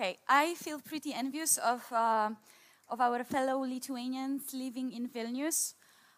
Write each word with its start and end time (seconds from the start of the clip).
Okay, 0.00 0.16
I 0.28 0.54
feel 0.54 0.78
pretty 0.78 1.12
envious 1.12 1.58
of, 1.58 1.82
uh, 1.92 2.30
of 2.88 3.00
our 3.00 3.24
fellow 3.24 3.66
Lithuanians 3.66 4.54
living 4.54 4.92
in 4.92 5.08
Vilnius. 5.08 5.74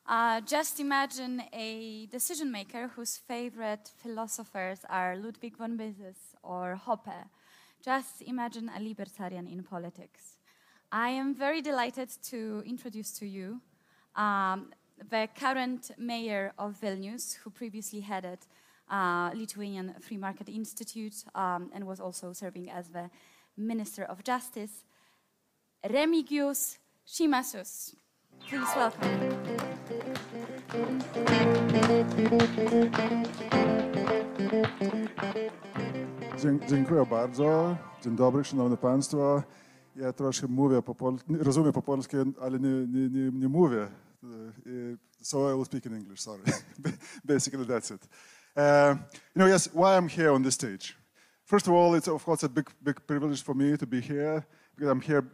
Uh, 0.06 0.42
just 0.42 0.80
imagine 0.80 1.42
a 1.54 2.04
decision 2.12 2.52
maker 2.52 2.88
whose 2.88 3.16
favorite 3.16 3.90
philosophers 4.02 4.80
are 4.90 5.16
Ludwig 5.16 5.56
von 5.56 5.78
Mises 5.78 6.18
or 6.42 6.78
Hoppe. 6.86 7.24
Just 7.82 8.20
imagine 8.20 8.70
a 8.77 8.82
libertarian 8.82 9.46
in 9.46 9.62
politics. 9.62 10.36
I 10.92 11.08
am 11.08 11.34
very 11.34 11.62
delighted 11.62 12.10
to 12.24 12.62
introduce 12.66 13.12
to 13.12 13.26
you 13.26 13.62
um, 14.14 14.74
the 15.08 15.26
current 15.34 15.92
mayor 15.96 16.52
of 16.58 16.78
Vilnius, 16.78 17.36
who 17.36 17.48
previously 17.48 18.00
headed 18.00 18.40
uh, 18.90 19.30
Lithuanian 19.34 19.94
Free 20.00 20.18
Market 20.18 20.50
Institute 20.50 21.24
um, 21.34 21.70
and 21.72 21.86
was 21.86 21.98
also 21.98 22.34
serving 22.34 22.70
as 22.70 22.88
the 22.88 23.08
Minister 23.61 24.10
of 24.10 24.19
Justice, 24.28 24.84
Remigijus 25.82 26.78
Šimašius. 27.05 27.96
Please 28.48 28.74
welcome. 28.74 29.10
Dziękuję 36.69 37.06
bardzo. 37.06 37.77
Dzień 38.02 38.16
dobry, 38.16 38.45
szanowni 38.45 38.77
państwo. 38.77 39.42
Ja 39.97 40.12
troszkę 40.12 40.47
mówię 40.47 40.83
po 40.83 40.95
polsku, 40.95 41.34
rozumiem 41.38 41.72
po 41.72 41.83
polsku, 41.83 42.16
ale 42.41 42.58
nie, 42.58 42.69
nie, 42.69 43.08
nie, 43.08 43.30
nie 43.33 43.48
mówię. 43.48 43.88
So 45.22 45.52
I 45.52 45.55
will 45.55 45.64
speak 45.64 45.86
in 45.86 45.95
English, 45.95 46.20
sorry. 46.20 46.42
Basically, 47.24 47.66
that's 47.66 47.95
it. 47.95 48.08
Uh, 48.56 48.97
you 49.34 49.42
know, 49.42 49.47
yes, 49.47 49.69
why 49.74 49.97
I'm 49.97 50.08
here 50.08 50.33
on 50.33 50.42
this 50.42 50.55
stage. 50.55 50.99
First 51.50 51.66
of 51.66 51.72
all, 51.72 51.96
it's 51.96 52.06
of 52.06 52.24
course 52.24 52.45
a 52.45 52.48
big, 52.48 52.70
big 52.80 53.04
privilege 53.09 53.42
for 53.42 53.54
me 53.54 53.77
to 53.77 53.84
be 53.84 54.00
here 54.00 54.46
because 54.77 54.88
I'm 54.88 55.00
here 55.00 55.24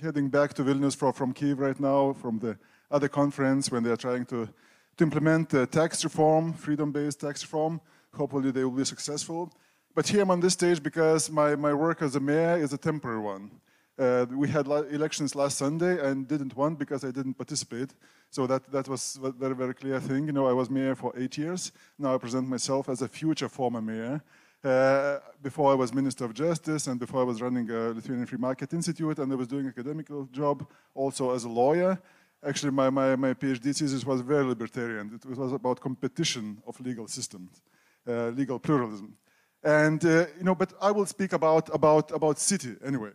heading 0.00 0.30
back 0.30 0.54
to 0.54 0.62
Vilnius 0.62 0.96
from, 0.96 1.12
from 1.12 1.34
Kiev 1.34 1.58
right 1.58 1.78
now, 1.78 2.14
from 2.14 2.38
the 2.38 2.56
other 2.90 3.08
conference 3.08 3.70
when 3.70 3.82
they're 3.82 3.98
trying 3.98 4.24
to, 4.24 4.48
to 4.96 5.04
implement 5.04 5.50
the 5.50 5.66
tax 5.66 6.02
reform, 6.02 6.54
freedom-based 6.54 7.20
tax 7.20 7.42
reform. 7.42 7.78
Hopefully 8.14 8.52
they 8.52 8.64
will 8.64 8.70
be 8.70 8.86
successful. 8.86 9.52
But 9.94 10.08
here 10.08 10.22
I'm 10.22 10.30
on 10.30 10.40
this 10.40 10.54
stage 10.54 10.82
because 10.82 11.30
my, 11.30 11.54
my 11.56 11.74
work 11.74 12.00
as 12.00 12.16
a 12.16 12.20
mayor 12.20 12.56
is 12.56 12.72
a 12.72 12.78
temporary 12.78 13.20
one. 13.20 13.50
Uh, 13.98 14.24
we 14.30 14.48
had 14.48 14.66
elections 14.66 15.34
last 15.34 15.58
Sunday 15.58 16.00
and 16.08 16.26
didn't 16.26 16.56
win 16.56 16.74
because 16.74 17.04
I 17.04 17.10
didn't 17.10 17.34
participate. 17.34 17.90
So 18.30 18.46
that, 18.46 18.72
that 18.72 18.88
was 18.88 19.18
a 19.22 19.30
very, 19.30 19.54
very 19.54 19.74
clear 19.74 20.00
thing. 20.00 20.24
You 20.24 20.32
know, 20.32 20.46
I 20.46 20.54
was 20.54 20.70
mayor 20.70 20.94
for 20.94 21.12
eight 21.18 21.36
years. 21.36 21.70
Now 21.98 22.14
I 22.14 22.18
present 22.18 22.48
myself 22.48 22.88
as 22.88 23.02
a 23.02 23.08
future 23.08 23.50
former 23.50 23.82
mayor. 23.82 24.22
Uh, 24.64 25.18
before 25.42 25.70
I 25.72 25.74
was 25.74 25.92
Minister 25.92 26.24
of 26.24 26.32
Justice 26.32 26.86
and 26.86 26.98
before 26.98 27.20
I 27.20 27.24
was 27.24 27.42
running 27.42 27.68
a 27.68 27.90
Lithuanian 27.90 28.24
Free 28.26 28.38
Market 28.38 28.72
Institute 28.72 29.18
and 29.18 29.30
I 29.30 29.34
was 29.34 29.46
doing 29.46 29.66
academic 29.66 30.06
job 30.32 30.66
also 30.94 31.34
as 31.34 31.44
a 31.44 31.50
lawyer. 31.50 32.00
Actually, 32.42 32.72
my, 32.72 32.88
my, 32.88 33.14
my 33.14 33.34
PhD 33.34 33.76
thesis 33.76 34.06
was 34.06 34.22
very 34.22 34.42
libertarian. 34.42 35.20
It 35.22 35.38
was 35.38 35.52
about 35.52 35.80
competition 35.80 36.62
of 36.66 36.80
legal 36.80 37.06
systems, 37.08 37.60
uh, 38.08 38.28
legal 38.28 38.58
pluralism. 38.58 39.18
And, 39.62 40.02
uh, 40.02 40.26
you 40.38 40.44
know, 40.44 40.54
but 40.54 40.72
I 40.80 40.92
will 40.92 41.06
speak 41.06 41.34
about, 41.34 41.68
about, 41.74 42.10
about 42.10 42.38
city 42.38 42.74
anyway. 42.82 43.10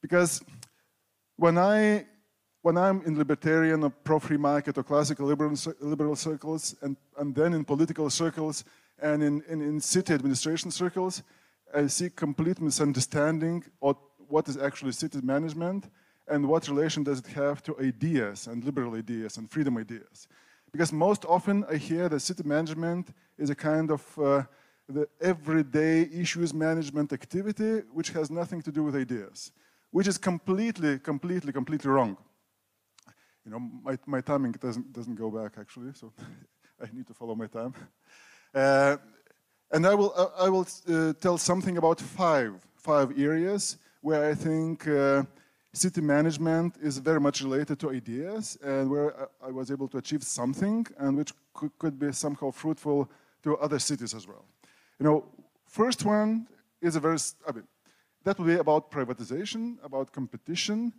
Because 0.00 0.42
when, 1.36 1.58
I, 1.58 2.06
when 2.66 2.76
I'm 2.76 3.00
in 3.02 3.16
libertarian 3.16 3.84
or 3.84 3.90
pro-free 3.90 4.38
market 4.38 4.76
or 4.76 4.82
classical 4.82 5.24
liberal, 5.24 5.56
liberal 5.78 6.16
circles 6.16 6.74
and, 6.82 6.96
and 7.16 7.32
then 7.32 7.54
in 7.54 7.64
political 7.64 8.10
circles, 8.10 8.64
and 9.00 9.22
in, 9.22 9.40
in, 9.48 9.60
in 9.62 9.80
city 9.80 10.12
administration 10.12 10.72
circles, 10.72 11.22
I 11.72 11.86
see 11.86 12.10
complete 12.10 12.60
misunderstanding 12.60 13.62
of 13.80 13.96
what 14.26 14.48
is 14.48 14.56
actually 14.56 14.90
city 14.94 15.20
management 15.22 15.84
and 16.26 16.48
what 16.48 16.66
relation 16.66 17.04
does 17.04 17.20
it 17.20 17.28
have 17.28 17.62
to 17.62 17.78
ideas 17.78 18.48
and 18.48 18.64
liberal 18.64 18.96
ideas 18.96 19.36
and 19.36 19.48
freedom 19.48 19.76
ideas. 19.78 20.26
Because 20.72 20.92
most 20.92 21.24
often 21.24 21.64
I 21.70 21.76
hear 21.76 22.08
that 22.08 22.18
city 22.18 22.42
management 22.42 23.10
is 23.38 23.48
a 23.48 23.54
kind 23.54 23.92
of 23.92 24.18
uh, 24.18 24.42
the 24.88 25.06
everyday 25.20 26.08
issues 26.12 26.52
management 26.52 27.12
activity 27.12 27.82
which 27.92 28.08
has 28.08 28.28
nothing 28.28 28.60
to 28.62 28.72
do 28.72 28.82
with 28.82 28.96
ideas, 28.96 29.52
which 29.92 30.08
is 30.08 30.18
completely, 30.18 30.98
completely, 30.98 31.52
completely 31.52 31.92
wrong. 31.92 32.16
You 33.46 33.52
know, 33.52 33.60
my, 33.60 33.96
my 34.06 34.20
timing 34.20 34.52
doesn't, 34.52 34.92
doesn't 34.92 35.14
go 35.14 35.30
back 35.30 35.52
actually, 35.56 35.92
so 35.94 36.12
I 36.82 36.88
need 36.92 37.06
to 37.06 37.14
follow 37.14 37.36
my 37.36 37.46
time. 37.46 37.72
Uh, 38.52 38.96
and 39.70 39.86
I 39.86 39.94
will, 39.94 40.32
I 40.36 40.48
will 40.48 40.66
uh, 40.88 41.12
tell 41.20 41.38
something 41.38 41.76
about 41.76 42.00
five, 42.00 42.54
five 42.74 43.16
areas 43.16 43.76
where 44.00 44.28
I 44.28 44.34
think 44.34 44.88
uh, 44.88 45.22
city 45.72 46.00
management 46.00 46.76
is 46.82 46.98
very 46.98 47.20
much 47.20 47.40
related 47.40 47.78
to 47.80 47.90
ideas 47.90 48.58
and 48.64 48.90
where 48.90 49.28
I 49.40 49.52
was 49.52 49.70
able 49.70 49.86
to 49.88 49.98
achieve 49.98 50.24
something 50.24 50.84
and 50.98 51.16
which 51.16 51.32
could, 51.54 51.70
could 51.78 51.98
be 52.00 52.12
somehow 52.12 52.50
fruitful 52.50 53.08
to 53.44 53.56
other 53.58 53.78
cities 53.78 54.12
as 54.12 54.26
well. 54.26 54.44
You 54.98 55.04
know, 55.04 55.24
first 55.66 56.04
one 56.04 56.48
is 56.80 56.96
a 56.96 57.00
very, 57.00 57.18
I 57.46 57.52
mean, 57.52 57.64
that 58.24 58.38
will 58.38 58.46
be 58.46 58.54
about 58.54 58.90
privatization, 58.90 59.76
about 59.84 60.10
competition, 60.10 60.92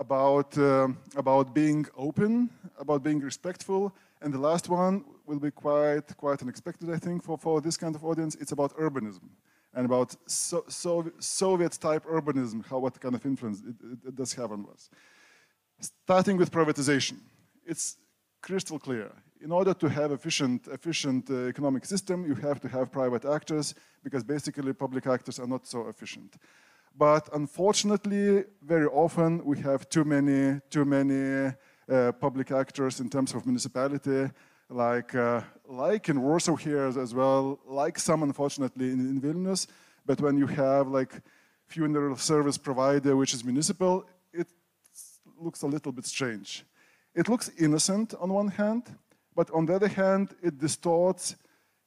about, 0.00 0.56
uh, 0.56 0.88
about 1.14 1.54
being 1.54 1.86
open, 1.96 2.50
about 2.78 3.02
being 3.04 3.20
respectful, 3.20 3.94
and 4.22 4.32
the 4.32 4.38
last 4.38 4.68
one 4.68 5.04
will 5.26 5.38
be 5.38 5.50
quite, 5.50 6.16
quite 6.16 6.42
unexpected, 6.42 6.90
I 6.90 6.96
think, 6.96 7.22
for, 7.22 7.36
for 7.38 7.60
this 7.60 7.76
kind 7.76 7.94
of 7.94 8.02
audience. 8.04 8.34
It's 8.36 8.52
about 8.52 8.74
urbanism 8.76 9.28
and 9.74 9.84
about 9.86 10.16
so, 10.26 10.64
so, 10.68 11.12
Soviet-type 11.18 12.04
urbanism, 12.06 12.66
how 12.66 12.78
what 12.78 12.98
kind 12.98 13.14
of 13.14 13.24
influence 13.24 13.60
it, 13.60 13.76
it, 13.92 13.98
it, 14.08 14.16
does 14.16 14.32
have 14.34 14.50
on 14.50 14.66
us. 14.72 14.90
Starting 15.80 16.36
with 16.36 16.50
privatization, 16.50 17.18
it's 17.64 17.96
crystal 18.40 18.78
clear. 18.78 19.12
In 19.42 19.52
order 19.52 19.74
to 19.74 19.88
have 19.88 20.12
efficient, 20.12 20.66
efficient 20.68 21.30
uh, 21.30 21.46
economic 21.46 21.84
system, 21.84 22.26
you 22.26 22.34
have 22.34 22.60
to 22.60 22.68
have 22.68 22.90
private 22.90 23.24
actors 23.24 23.74
because 24.02 24.24
basically 24.24 24.72
public 24.72 25.06
actors 25.06 25.38
are 25.38 25.46
not 25.46 25.66
so 25.66 25.88
efficient. 25.88 26.36
But 26.96 27.28
unfortunately, 27.32 28.44
very 28.62 28.86
often 28.86 29.44
we 29.44 29.58
have 29.60 29.88
too 29.88 30.04
many, 30.04 30.60
too 30.70 30.84
many 30.84 31.52
uh, 31.90 32.12
public 32.12 32.50
actors 32.50 33.00
in 33.00 33.08
terms 33.08 33.34
of 33.34 33.46
municipality, 33.46 34.30
like, 34.68 35.14
uh, 35.14 35.40
like 35.68 36.08
in 36.08 36.20
Warsaw 36.20 36.56
here 36.56 36.86
as 36.86 37.14
well, 37.14 37.58
like 37.66 37.98
some 37.98 38.22
unfortunately 38.22 38.90
in, 38.92 39.00
in 39.00 39.20
Vilnius, 39.20 39.66
but 40.06 40.20
when 40.20 40.36
you 40.36 40.46
have 40.46 40.88
like 40.88 41.12
funeral 41.66 42.16
service 42.16 42.58
provider 42.58 43.16
which 43.16 43.34
is 43.34 43.44
municipal, 43.44 44.04
it 44.32 44.48
looks 45.38 45.62
a 45.62 45.66
little 45.66 45.92
bit 45.92 46.06
strange. 46.06 46.64
It 47.14 47.28
looks 47.28 47.50
innocent 47.58 48.14
on 48.20 48.32
one 48.32 48.48
hand, 48.48 48.84
but 49.34 49.50
on 49.50 49.66
the 49.66 49.74
other 49.74 49.88
hand, 49.88 50.34
it 50.42 50.58
distorts 50.58 51.36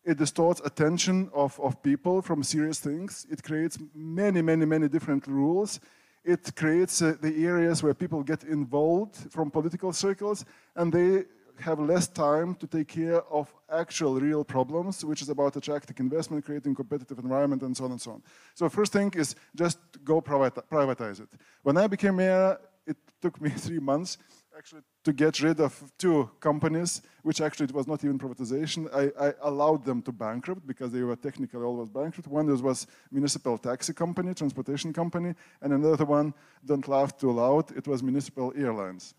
it 0.04 0.18
distorts 0.18 0.62
attention 0.66 1.30
of, 1.34 1.60
of 1.60 1.82
people 1.82 2.22
from 2.22 2.44
serious 2.44 2.80
things. 2.80 3.26
It 3.30 3.44
creates 3.44 3.78
many, 3.94 4.42
many, 4.42 4.66
many 4.66 4.88
different 4.88 5.28
rules 5.28 5.80
it 6.24 6.56
creates 6.56 7.02
uh, 7.02 7.16
the 7.22 7.46
areas 7.46 7.84
where 7.84 7.94
people 7.94 8.24
get 8.24 8.44
involved 8.44 9.16
from 9.30 9.52
political 9.52 9.92
circles 9.92 10.46
and 10.76 10.92
they 10.92 11.26
have 11.60 11.80
less 11.80 12.08
time 12.08 12.56
to 12.56 12.66
take 12.66 12.88
care 12.88 13.22
of 13.24 13.54
actual 13.70 14.20
real 14.20 14.44
problems, 14.44 15.06
which 15.06 15.22
is 15.22 15.30
about 15.30 15.56
attracting 15.56 15.96
investment, 16.00 16.44
creating 16.44 16.74
competitive 16.74 17.20
environment, 17.20 17.62
and 17.62 17.76
so 17.78 17.86
on 17.86 17.92
and 17.92 18.02
so 18.02 18.12
on. 18.12 18.24
So 18.56 18.70
first 18.70 18.92
thing 18.92 19.14
is 19.16 19.36
just 19.56 19.78
go 20.04 20.22
privatize 20.22 21.20
it. 21.20 21.30
When 21.62 21.78
I 21.78 21.88
became 21.88 22.16
mayor, 22.16 22.58
it 22.88 22.98
took 23.22 23.40
me 23.40 23.50
three 23.66 23.80
months 23.80 24.18
actually 24.58 24.82
to 25.04 25.14
get 25.14 25.42
rid 25.42 25.60
of 25.60 25.92
two 25.98 26.30
companies, 26.40 27.02
which 27.24 27.42
actually 27.42 27.66
it 27.66 27.74
was 27.74 27.88
not 27.88 28.04
even 28.04 28.20
privatization. 28.20 28.88
I, 28.94 29.28
I, 29.28 29.34
allowed 29.42 29.84
them 29.84 30.02
to 30.04 30.12
bankrupt 30.12 30.66
because 30.68 30.92
they 30.92 31.02
were 31.02 31.16
technically 31.16 31.62
always 31.62 31.90
bankrupt. 31.90 32.28
One 32.28 32.48
was 32.62 32.88
municipal 33.12 33.58
taxi 33.58 33.94
company, 33.94 34.34
transportation 34.34 34.94
company, 34.94 35.34
and 35.62 35.74
another 35.74 36.06
one, 36.06 36.34
don't 36.66 36.88
laugh 36.88 37.18
too 37.18 37.32
loud, 37.32 37.76
it 37.76 37.88
was 37.88 38.04
municipal 38.04 38.54
airlines. 38.56 39.16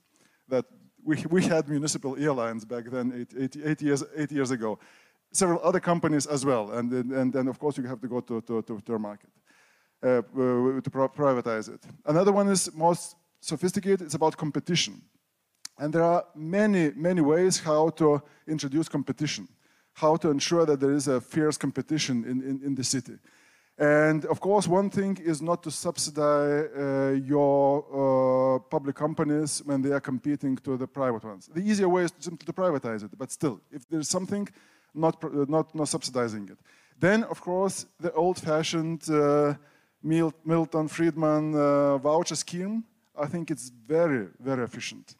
That 0.48 0.66
we, 1.02 1.24
we 1.30 1.42
had 1.44 1.68
municipal 1.68 2.16
airlines 2.16 2.64
back 2.64 2.84
then, 2.90 3.12
eight, 3.16 3.34
eight, 3.38 3.56
eight 3.64 3.82
years, 3.82 4.04
eight 4.16 4.32
years 4.32 4.50
ago. 4.50 4.78
Several 5.32 5.60
other 5.64 5.80
companies 5.80 6.26
as 6.26 6.44
well, 6.44 6.70
and, 6.70 6.92
and 6.92 7.32
then 7.32 7.48
of 7.48 7.58
course 7.58 7.76
you 7.76 7.84
have 7.84 8.00
to 8.00 8.08
go 8.08 8.20
to, 8.20 8.40
to, 8.42 8.62
to, 8.62 8.80
to 8.80 8.98
market 8.98 9.30
uh, 10.04 10.22
to 10.22 10.90
privatize 10.90 11.72
it. 11.72 11.80
Another 12.04 12.32
one 12.32 12.48
is 12.48 12.72
most 12.74 13.16
sophisticated, 13.40 14.02
it's 14.02 14.14
about 14.14 14.36
competition. 14.36 15.02
And 15.78 15.92
there 15.92 16.04
are 16.04 16.24
many, 16.34 16.92
many 16.94 17.20
ways 17.20 17.60
how 17.60 17.90
to 17.90 18.22
introduce 18.46 18.88
competition, 18.88 19.48
how 19.94 20.16
to 20.16 20.30
ensure 20.30 20.66
that 20.66 20.80
there 20.80 20.92
is 20.92 21.08
a 21.08 21.20
fierce 21.20 21.56
competition 21.56 22.24
in, 22.24 22.42
in, 22.42 22.60
in 22.64 22.74
the 22.74 22.84
city. 22.84 23.18
And 23.76 24.24
of 24.26 24.38
course, 24.38 24.68
one 24.68 24.88
thing 24.88 25.18
is 25.20 25.42
not 25.42 25.64
to 25.64 25.70
subsidize 25.70 26.70
uh, 26.76 27.18
your 27.24 27.84
uh, 27.90 28.58
public 28.70 28.94
companies 28.94 29.62
when 29.64 29.82
they 29.82 29.90
are 29.90 30.00
competing 30.00 30.56
to 30.58 30.76
the 30.76 30.86
private 30.86 31.24
ones. 31.24 31.50
The 31.52 31.60
easier 31.60 31.88
way 31.88 32.04
is 32.04 32.12
simply 32.20 32.46
to 32.46 32.52
privatize 32.52 33.02
it, 33.02 33.10
but 33.18 33.32
still, 33.32 33.60
if 33.72 33.88
there's 33.88 34.08
something, 34.08 34.48
not, 34.94 35.20
not, 35.48 35.74
not 35.74 35.88
subsidizing 35.88 36.48
it. 36.50 36.58
Then, 37.00 37.24
of 37.24 37.40
course, 37.40 37.86
the 37.98 38.12
old-fashioned 38.12 39.10
uh, 39.10 39.54
Milton 40.04 40.86
Friedman 40.86 41.56
uh, 41.56 41.98
voucher 41.98 42.36
scheme, 42.36 42.84
I 43.18 43.26
think 43.26 43.50
it's 43.50 43.70
very, 43.70 44.28
very 44.38 44.62
efficient. 44.62 45.16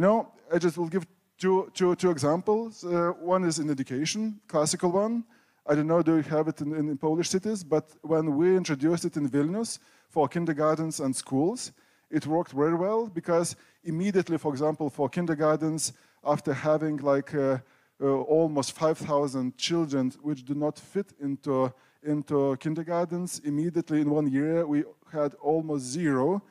You 0.00 0.06
know, 0.06 0.32
I 0.50 0.56
just 0.56 0.78
will 0.78 0.88
give 0.88 1.06
two, 1.36 1.70
two, 1.74 1.94
two 1.94 2.10
examples. 2.10 2.82
Uh, 2.82 3.12
one 3.20 3.44
is 3.44 3.58
in 3.58 3.68
education, 3.68 4.40
classical 4.48 4.90
one. 4.90 5.24
I 5.66 5.74
don't 5.74 5.88
know, 5.88 6.02
do 6.02 6.16
you 6.16 6.22
have 6.22 6.48
it 6.48 6.58
in, 6.62 6.72
in, 6.72 6.88
in 6.88 6.96
Polish 6.96 7.28
cities? 7.28 7.62
But 7.62 7.84
when 8.00 8.34
we 8.34 8.56
introduced 8.56 9.04
it 9.04 9.18
in 9.18 9.28
Vilnius 9.28 9.78
for 10.08 10.26
kindergartens 10.26 11.00
and 11.00 11.14
schools, 11.14 11.72
it 12.10 12.26
worked 12.26 12.52
very 12.52 12.76
well 12.76 13.08
because 13.08 13.56
immediately, 13.84 14.38
for 14.38 14.52
example, 14.52 14.88
for 14.88 15.10
kindergartens, 15.10 15.92
after 16.24 16.54
having 16.54 16.96
like 16.96 17.34
uh, 17.34 17.58
uh, 18.00 18.06
almost 18.06 18.72
5,000 18.72 19.54
children 19.58 20.14
which 20.22 20.46
do 20.46 20.54
not 20.54 20.78
fit 20.78 21.12
into, 21.20 21.70
into 22.02 22.56
kindergartens, 22.56 23.42
immediately 23.44 24.00
in 24.00 24.08
one 24.08 24.32
year 24.32 24.66
we 24.66 24.82
had 25.12 25.34
almost 25.42 25.84
zero 25.84 26.42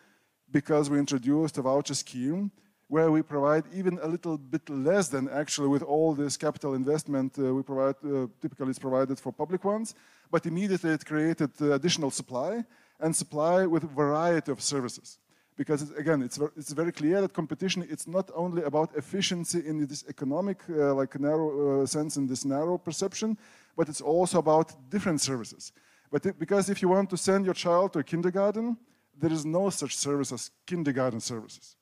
because 0.51 0.87
we 0.87 0.99
introduced 0.99 1.57
a 1.57 1.63
voucher 1.63 1.95
scheme 1.95 2.51
where 2.89 3.11
we 3.11 3.21
provide 3.21 3.63
even 3.71 3.99
a 4.01 4.07
little 4.07 4.37
bit 4.37 4.67
less 4.67 5.09
than 5.09 5.29
actually 5.29 5.67
with 5.67 5.83
all 5.83 6.13
this 6.13 6.35
capital 6.35 6.73
investment 6.73 7.37
uh, 7.37 7.53
we 7.53 7.61
provide, 7.61 7.95
uh, 8.03 8.25
typically 8.41 8.69
it's 8.69 8.79
provided 8.79 9.19
for 9.19 9.31
public 9.31 9.63
ones, 9.63 9.93
but 10.31 10.45
immediately 10.47 10.91
it 10.91 11.05
created 11.05 11.51
uh, 11.61 11.73
additional 11.73 12.09
supply 12.09 12.63
and 12.99 13.15
supply 13.15 13.65
with 13.67 13.83
a 13.83 13.87
variety 13.87 14.51
of 14.51 14.59
services. 14.59 15.19
Because 15.55 15.83
it's, 15.83 15.91
again, 15.91 16.23
it's, 16.23 16.39
it's 16.57 16.71
very 16.71 16.91
clear 16.91 17.21
that 17.21 17.33
competition, 17.33 17.85
it's 17.89 18.07
not 18.07 18.31
only 18.33 18.63
about 18.63 18.95
efficiency 18.95 19.61
in 19.67 19.85
this 19.85 20.03
economic, 20.09 20.57
uh, 20.69 20.95
like 20.95 21.19
narrow 21.19 21.83
uh, 21.83 21.85
sense, 21.85 22.17
in 22.17 22.25
this 22.25 22.43
narrow 22.43 22.77
perception, 22.77 23.37
but 23.77 23.87
it's 23.87 24.01
also 24.01 24.39
about 24.39 24.73
different 24.89 25.21
services. 25.21 25.73
But 26.11 26.25
it, 26.25 26.39
because 26.39 26.69
if 26.71 26.81
you 26.81 26.89
want 26.89 27.09
to 27.11 27.17
send 27.17 27.45
your 27.45 27.53
child 27.53 27.93
to 27.93 27.99
a 27.99 28.03
kindergarten, 28.03 28.77
there 29.15 29.31
is 29.31 29.45
no 29.45 29.69
such 29.69 29.95
service 29.95 30.31
as 30.31 30.49
kindergarten 30.65 31.19
services. 31.19 31.75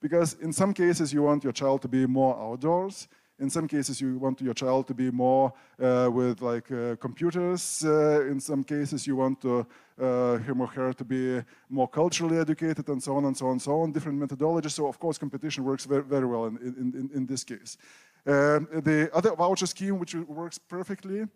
Because 0.00 0.34
in 0.40 0.52
some 0.52 0.72
cases, 0.72 1.12
you 1.12 1.22
want 1.22 1.44
your 1.44 1.52
child 1.52 1.82
to 1.82 1.88
be 1.88 2.06
more 2.06 2.34
outdoors. 2.38 3.08
In 3.38 3.48
some 3.48 3.66
cases, 3.66 4.00
you 4.00 4.18
want 4.18 4.40
your 4.42 4.54
child 4.54 4.86
to 4.88 4.94
be 4.94 5.10
more 5.10 5.52
uh, 5.82 6.10
with 6.12 6.42
like 6.42 6.70
uh, 6.70 6.96
computers. 6.96 7.82
Uh, 7.84 8.20
in 8.26 8.38
some 8.38 8.62
cases, 8.62 9.06
you 9.06 9.16
want 9.16 9.40
to, 9.40 9.66
uh, 9.98 10.36
him 10.38 10.60
or 10.60 10.66
her 10.66 10.92
to 10.92 11.04
be 11.04 11.42
more 11.70 11.88
culturally 11.88 12.38
educated, 12.38 12.86
and 12.88 13.02
so 13.02 13.16
on 13.16 13.24
and 13.24 13.36
so 13.36 13.46
on 13.46 13.52
and 13.52 13.62
so 13.62 13.80
on. 13.80 13.92
Different 13.92 14.20
methodologies. 14.20 14.72
So, 14.72 14.86
of 14.86 14.98
course, 14.98 15.16
competition 15.16 15.64
works 15.64 15.86
very, 15.86 16.02
very 16.02 16.26
well 16.26 16.46
in, 16.46 16.56
in, 16.58 16.92
in, 16.94 17.10
in 17.14 17.26
this 17.26 17.44
case. 17.44 17.78
Um, 18.26 18.68
the 18.70 19.10
other 19.14 19.34
voucher 19.34 19.66
scheme, 19.66 19.98
which 19.98 20.14
works 20.14 20.58
perfectly, 20.58 21.26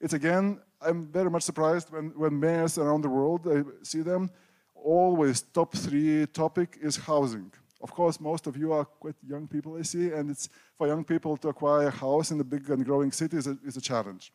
it's 0.00 0.14
again, 0.14 0.60
I'm 0.80 1.08
very 1.08 1.30
much 1.30 1.42
surprised 1.42 1.90
when, 1.92 2.10
when 2.16 2.38
mayors 2.38 2.78
around 2.78 3.02
the 3.02 3.08
world, 3.08 3.46
I 3.46 3.64
see 3.82 4.02
them, 4.02 4.30
always 4.74 5.42
top 5.42 5.74
three 5.74 6.26
topic 6.26 6.78
is 6.80 6.96
housing. 6.96 7.52
Of 7.80 7.90
course, 7.92 8.20
most 8.20 8.46
of 8.46 8.56
you 8.56 8.72
are 8.72 8.84
quite 8.84 9.14
young 9.26 9.48
people, 9.48 9.76
I 9.76 9.82
see, 9.82 10.12
and 10.12 10.30
it's 10.30 10.48
for 10.76 10.86
young 10.86 11.04
people 11.04 11.36
to 11.38 11.48
acquire 11.48 11.88
a 11.88 11.90
house 11.90 12.30
in 12.30 12.40
a 12.40 12.44
big 12.44 12.68
and 12.68 12.84
growing 12.84 13.10
city 13.10 13.38
is 13.38 13.46
a, 13.46 13.56
is 13.64 13.76
a 13.76 13.80
challenge. 13.80 14.32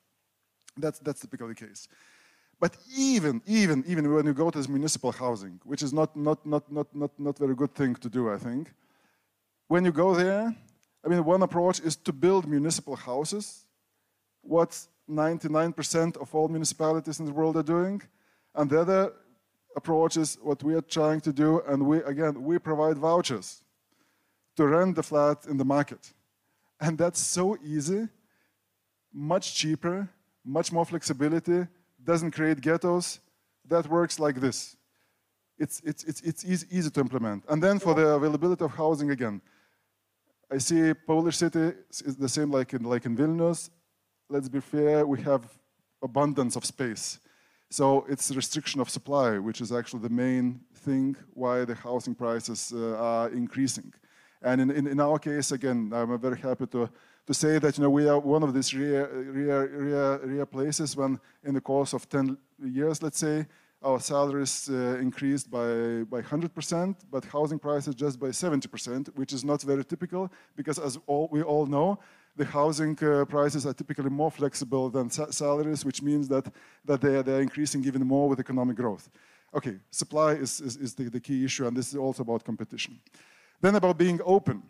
That's, 0.77 0.99
that's 0.99 1.21
typically 1.21 1.49
the 1.49 1.67
case. 1.67 1.87
But 2.59 2.75
even, 2.97 3.41
even, 3.45 3.83
even 3.87 4.11
when 4.11 4.25
you 4.25 4.33
go 4.33 4.49
to 4.49 4.57
this 4.57 4.69
municipal 4.69 5.11
housing, 5.11 5.59
which 5.63 5.83
is 5.83 5.93
not, 5.93 6.15
not, 6.15 6.45
not, 6.45 6.71
not, 6.71 6.87
not, 6.95 7.11
not 7.19 7.37
very 7.37 7.53
good 7.53 7.75
thing 7.75 7.95
to 7.95 8.09
do, 8.09 8.31
I 8.31 8.37
think, 8.37 8.73
when 9.67 9.85
you 9.85 9.91
go 9.91 10.15
there, 10.15 10.55
I 11.03 11.07
mean, 11.07 11.23
one 11.23 11.43
approach 11.43 11.79
is 11.81 11.95
to 11.97 12.13
build 12.13 12.47
municipal 12.47 12.95
houses, 12.95 13.65
what 14.41 14.87
99% 15.09 16.17
of 16.17 16.33
all 16.33 16.47
municipalities 16.47 17.19
in 17.19 17.25
the 17.25 17.31
world 17.31 17.57
are 17.57 17.63
doing, 17.63 18.01
and 18.55 18.69
the 18.69 18.81
other 18.81 19.13
approach 19.75 20.17
is 20.17 20.37
what 20.41 20.63
we 20.63 20.73
are 20.75 20.81
trying 20.81 21.21
to 21.21 21.33
do, 21.33 21.61
and 21.67 21.85
we, 21.85 21.97
again, 22.03 22.43
we 22.43 22.57
provide 22.59 22.97
vouchers 22.97 23.63
to 24.55 24.65
rent 24.65 24.95
the 24.95 25.03
flat 25.03 25.45
in 25.47 25.57
the 25.57 25.65
market. 25.65 26.13
And 26.79 26.97
that's 26.97 27.19
so 27.19 27.57
easy, 27.63 28.07
much 29.13 29.55
cheaper, 29.55 30.09
much 30.43 30.71
more 30.71 30.85
flexibility, 30.85 31.67
doesn't 32.03 32.31
create 32.31 32.61
ghettos. 32.61 33.19
That 33.67 33.87
works 33.87 34.19
like 34.19 34.39
this. 34.39 34.77
It's, 35.57 35.81
it's, 35.85 36.03
it's, 36.03 36.21
it's 36.21 36.45
easy, 36.45 36.67
easy 36.69 36.89
to 36.91 36.99
implement. 36.99 37.43
And 37.49 37.63
then 37.63 37.79
for 37.79 37.93
the 37.93 38.07
availability 38.07 38.63
of 38.63 38.71
housing 38.71 39.11
again, 39.11 39.41
I 40.51 40.59
see 40.59 40.93
Polish 40.93 41.37
city 41.37 41.73
is 41.89 42.15
the 42.15 42.29
same 42.29 42.51
like 42.51 42.73
in, 42.73 42.83
like 42.83 43.05
in 43.05 43.17
Vilnius. 43.17 43.69
Let's 44.29 44.49
be 44.49 44.59
fair, 44.59 45.05
we 45.05 45.21
have 45.21 45.41
abundance 46.03 46.55
of 46.55 46.65
space. 46.65 47.19
So 47.69 48.05
it's 48.07 48.35
restriction 48.35 48.79
of 48.81 48.89
supply, 48.89 49.37
which 49.37 49.61
is 49.61 49.71
actually 49.71 50.03
the 50.03 50.09
main 50.09 50.61
thing 50.73 51.15
why 51.33 51.65
the 51.65 51.75
housing 51.75 52.15
prices 52.15 52.71
uh, 52.75 52.95
are 52.97 53.29
increasing. 53.29 53.93
And 54.41 54.61
in, 54.61 54.71
in, 54.71 54.87
in, 54.87 54.99
our 54.99 55.17
case, 55.17 55.51
again, 55.51 55.91
I'm 55.93 56.19
very 56.19 56.39
happy 56.39 56.67
to, 56.67 56.89
to 57.25 57.33
say 57.33 57.57
that 57.57 57.77
you 57.77 57.83
know, 57.83 57.89
we 57.89 58.07
are 58.07 58.19
one 58.19 58.43
of 58.43 58.53
these 58.53 58.73
rare, 58.75 59.09
rare, 59.11 59.67
rare, 59.67 60.19
rare 60.23 60.45
places 60.45 60.95
when 60.95 61.19
in 61.43 61.55
the 61.55 61.61
course 61.61 61.93
of 61.93 62.07
10 62.07 62.37
years, 62.63 63.01
let's 63.01 63.17
say, 63.17 63.47
our 63.81 63.99
salaries 63.99 64.69
uh, 64.69 64.97
increased 64.99 65.49
by, 65.49 66.03
by 66.09 66.21
100%, 66.21 66.95
but 67.11 67.25
housing 67.25 67.59
prices 67.59 67.93
just 67.93 68.19
by 68.19 68.27
70%, 68.27 69.15
which 69.15 69.33
is 69.33 69.43
not 69.43 69.61
very 69.61 69.85
typical 69.85 70.31
because 70.55 70.79
as 70.79 70.97
all, 71.07 71.29
we 71.31 71.41
all 71.43 71.65
know, 71.65 71.99
the 72.35 72.45
housing 72.45 72.97
uh, 73.01 73.25
prices 73.25 73.65
are 73.65 73.73
typically 73.73 74.09
more 74.09 74.31
flexible 74.31 74.89
than 74.89 75.09
sa 75.09 75.31
salaries, 75.31 75.85
which 75.85 76.01
means 76.01 76.27
that, 76.27 76.45
that 76.83 77.01
they, 77.01 77.15
are, 77.15 77.23
they 77.23 77.33
are 77.33 77.41
increasing 77.41 77.85
even 77.85 78.05
more 78.05 78.27
with 78.29 78.39
economic 78.39 78.75
growth. 78.75 79.09
Okay, 79.53 79.77
supply 79.89 80.33
is, 80.33 80.59
is, 80.59 80.75
is 80.77 80.93
the, 80.95 81.09
the 81.09 81.19
key 81.19 81.45
issue, 81.45 81.65
and 81.65 81.77
this 81.77 81.89
is 81.89 81.95
also 81.95 82.23
about 82.23 82.43
competition. 82.43 82.99
Then 83.61 83.75
about 83.75 83.97
being 83.97 84.19
open. 84.25 84.63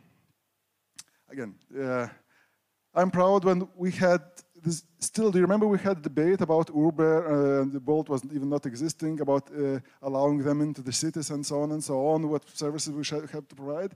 Again, 1.29 1.56
uh, 1.81 2.07
I'm 2.94 3.09
proud 3.09 3.44
when 3.44 3.67
we 3.75 3.91
had 3.91 4.21
this, 4.63 4.83
still, 5.00 5.31
do 5.31 5.38
you 5.39 5.44
remember 5.44 5.67
we 5.67 5.79
had 5.79 5.97
a 5.97 6.01
debate 6.01 6.41
about 6.41 6.69
Uber, 6.73 7.15
uh, 7.27 7.62
and 7.62 7.71
the 7.71 7.79
Bolt 7.79 8.09
was 8.09 8.23
even 8.25 8.50
not 8.50 8.65
existing, 8.65 9.21
about 9.21 9.50
uh, 9.51 9.79
allowing 10.01 10.39
them 10.39 10.62
into 10.62 10.81
the 10.81 10.91
cities 10.91 11.29
and 11.29 11.45
so 11.45 11.62
on 11.62 11.71
and 11.71 11.83
so 11.83 12.07
on, 12.07 12.29
what 12.29 12.47
services 12.50 12.94
we 12.94 13.03
should 13.03 13.29
have 13.29 13.47
to 13.47 13.56
provide. 13.56 13.95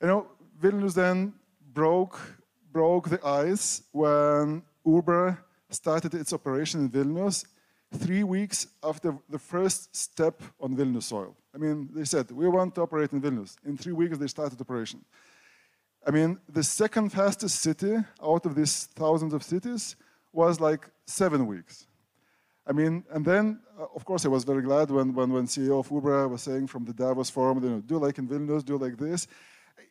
You 0.00 0.08
know, 0.08 0.26
Vilnius 0.60 0.94
then 0.94 1.32
broke 1.72 2.18
broke 2.72 3.08
the 3.08 3.24
ice 3.24 3.82
when 3.92 4.62
Uber 4.84 5.38
started 5.70 6.14
its 6.14 6.32
operation 6.32 6.80
in 6.80 6.90
Vilnius 6.90 7.44
three 7.94 8.22
weeks 8.22 8.66
after 8.82 9.16
the 9.28 9.38
first 9.38 9.94
step 9.94 10.42
on 10.60 10.76
Vilnius 10.76 11.04
soil. 11.04 11.36
I 11.54 11.58
mean, 11.58 11.88
they 11.92 12.04
said, 12.04 12.30
we 12.30 12.48
want 12.48 12.74
to 12.74 12.82
operate 12.82 13.12
in 13.12 13.20
Vilnius. 13.20 13.56
In 13.64 13.76
three 13.76 13.92
weeks, 13.92 14.18
they 14.18 14.26
started 14.26 14.60
operation. 14.60 15.04
I 16.06 16.10
mean, 16.10 16.38
the 16.48 16.62
second 16.62 17.10
fastest 17.10 17.60
city 17.60 17.96
out 18.22 18.46
of 18.46 18.54
these 18.54 18.86
thousands 18.94 19.34
of 19.34 19.42
cities 19.42 19.96
was 20.32 20.60
like 20.60 20.88
seven 21.06 21.46
weeks. 21.46 21.86
I 22.66 22.72
mean, 22.72 23.04
and 23.10 23.24
then, 23.24 23.60
uh, 23.78 23.86
of 23.94 24.04
course, 24.04 24.26
I 24.26 24.28
was 24.28 24.44
very 24.44 24.62
glad 24.62 24.90
when, 24.90 25.14
when, 25.14 25.32
when 25.32 25.46
CEO 25.46 25.80
of 25.80 25.90
Uber 25.90 26.28
was 26.28 26.42
saying 26.42 26.66
from 26.66 26.84
the 26.84 26.92
Davos 26.92 27.30
forum, 27.30 27.62
you 27.64 27.70
know, 27.70 27.80
do 27.80 27.96
like 27.96 28.18
in 28.18 28.28
Vilnius, 28.28 28.64
do 28.64 28.76
like 28.76 28.98
this. 28.98 29.26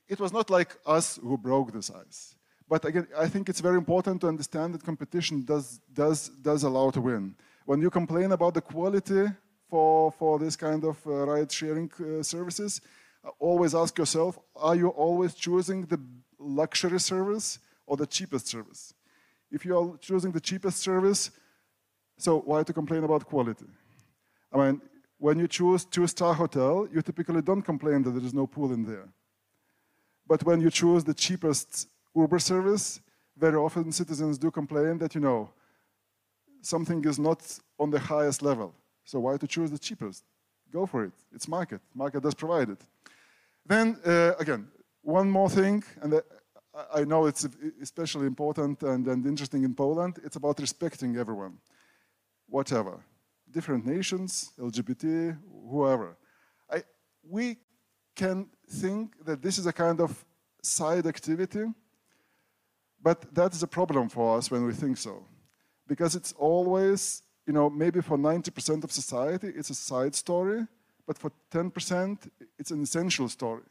It 0.08 0.20
was 0.20 0.32
not 0.32 0.50
like 0.50 0.78
us 0.86 1.20
who 1.22 1.38
broke 1.38 1.74
this 1.74 1.90
ice. 1.90 2.36
But 2.70 2.84
again, 2.86 3.08
I 3.18 3.28
think 3.28 3.48
it's 3.48 3.62
very 3.62 3.78
important 3.78 4.22
to 4.22 4.28
understand 4.28 4.74
that 4.74 4.84
competition 4.84 5.46
does, 5.46 5.80
does, 5.94 6.30
does 6.42 6.64
allow 6.64 6.90
to 6.92 7.02
win. 7.02 7.36
When 7.66 7.82
you 7.82 7.90
complain 7.90 8.32
about 8.34 8.54
the 8.54 8.62
quality 8.62 9.28
for, 9.70 10.12
for 10.12 10.38
this 10.38 10.56
kind 10.56 10.84
of 10.84 10.98
uh, 11.08 11.12
ride-sharing 11.12 11.92
uh, 12.00 12.24
services, 12.24 12.82
uh, 13.24 13.30
always 13.40 13.74
ask 13.74 13.98
yourself, 13.98 14.38
are 14.56 14.76
you 14.76 14.90
always 14.90 15.34
choosing 15.34 15.86
the 15.86 16.00
luxury 16.40 17.00
service 17.00 17.60
or 17.86 17.96
the 17.96 18.06
cheapest 18.06 18.48
service? 18.48 18.94
If 19.50 19.66
you 19.66 19.78
are 19.78 19.98
choosing 19.98 20.32
the 20.32 20.42
cheapest 20.42 20.80
service, 20.80 21.32
so 22.18 22.40
why 22.40 22.64
to 22.64 22.74
complain 22.74 23.04
about 23.04 23.26
quality? 23.26 23.66
I 24.52 24.58
mean, 24.58 24.82
when 25.20 25.40
you 25.40 25.48
choose 25.48 25.86
two-star 25.86 26.34
hotel, 26.34 26.88
you 26.94 27.02
typically 27.02 27.42
don't 27.42 27.62
complain 27.62 28.04
that 28.04 28.12
there 28.12 28.24
is 28.24 28.34
no 28.34 28.46
pool 28.46 28.74
in 28.74 28.84
there. 28.84 29.08
But 30.28 30.44
when 30.44 30.60
you 30.60 30.70
choose 30.70 31.06
the 31.06 31.14
cheapest 31.14 31.88
Uber 32.18 32.40
service, 32.40 33.00
very 33.38 33.56
often 33.56 33.92
citizens 33.92 34.38
do 34.38 34.50
complain 34.50 34.98
that, 34.98 35.14
you 35.14 35.22
know, 35.22 35.50
something 36.62 37.04
is 37.06 37.20
not 37.20 37.40
on 37.80 37.90
the 37.92 38.00
highest 38.00 38.42
level. 38.42 38.74
So 39.06 39.20
why 39.20 39.38
to 39.38 39.48
choose 39.48 39.70
the 39.72 39.80
cheapest? 39.80 40.24
Go 40.72 40.86
for 40.86 41.04
it. 41.06 41.14
It's 41.34 41.48
market. 41.48 41.82
Market 41.94 42.24
does 42.24 42.34
provide 42.34 42.70
it. 42.70 42.82
Then, 43.66 43.98
uh, 44.06 44.34
again, 44.40 44.68
one 45.02 45.30
more 45.30 45.50
thing, 45.50 45.84
and 46.02 46.14
uh, 46.14 46.22
I 46.94 47.04
know 47.04 47.26
it's 47.28 47.48
especially 47.82 48.28
important 48.28 48.84
and, 48.84 49.08
and 49.08 49.26
interesting 49.26 49.64
in 49.64 49.74
Poland, 49.74 50.20
it's 50.24 50.36
about 50.36 50.60
respecting 50.60 51.18
everyone, 51.18 51.58
whatever. 52.48 53.00
Different 53.50 53.86
nations, 53.86 54.52
LGBT, 54.60 55.38
whoever. 55.72 56.18
I, 56.70 56.84
we 57.24 57.58
can 58.16 58.50
think 58.70 59.24
that 59.26 59.42
this 59.42 59.58
is 59.58 59.68
a 59.68 59.74
kind 59.74 60.02
of 60.02 60.26
side 60.62 61.06
activity 61.06 61.66
but 63.02 63.34
that 63.34 63.54
is 63.54 63.64
a 63.64 63.68
problem 63.68 64.10
for 64.10 64.38
us 64.38 64.52
when 64.52 64.66
we 64.66 64.74
think 64.74 64.98
so. 64.98 65.24
Because 65.88 66.16
it's 66.16 66.34
always 66.38 67.24
you 67.48 67.54
know, 67.54 67.70
maybe 67.70 68.02
for 68.02 68.18
90% 68.18 68.84
of 68.84 68.92
society, 68.92 69.48
it's 69.56 69.70
a 69.70 69.74
side 69.74 70.14
story, 70.14 70.68
but 71.08 71.18
for 71.18 71.32
10%, 71.52 72.30
it's 72.60 72.72
an 72.72 72.84
essential 72.84 73.30
story. 73.30 73.64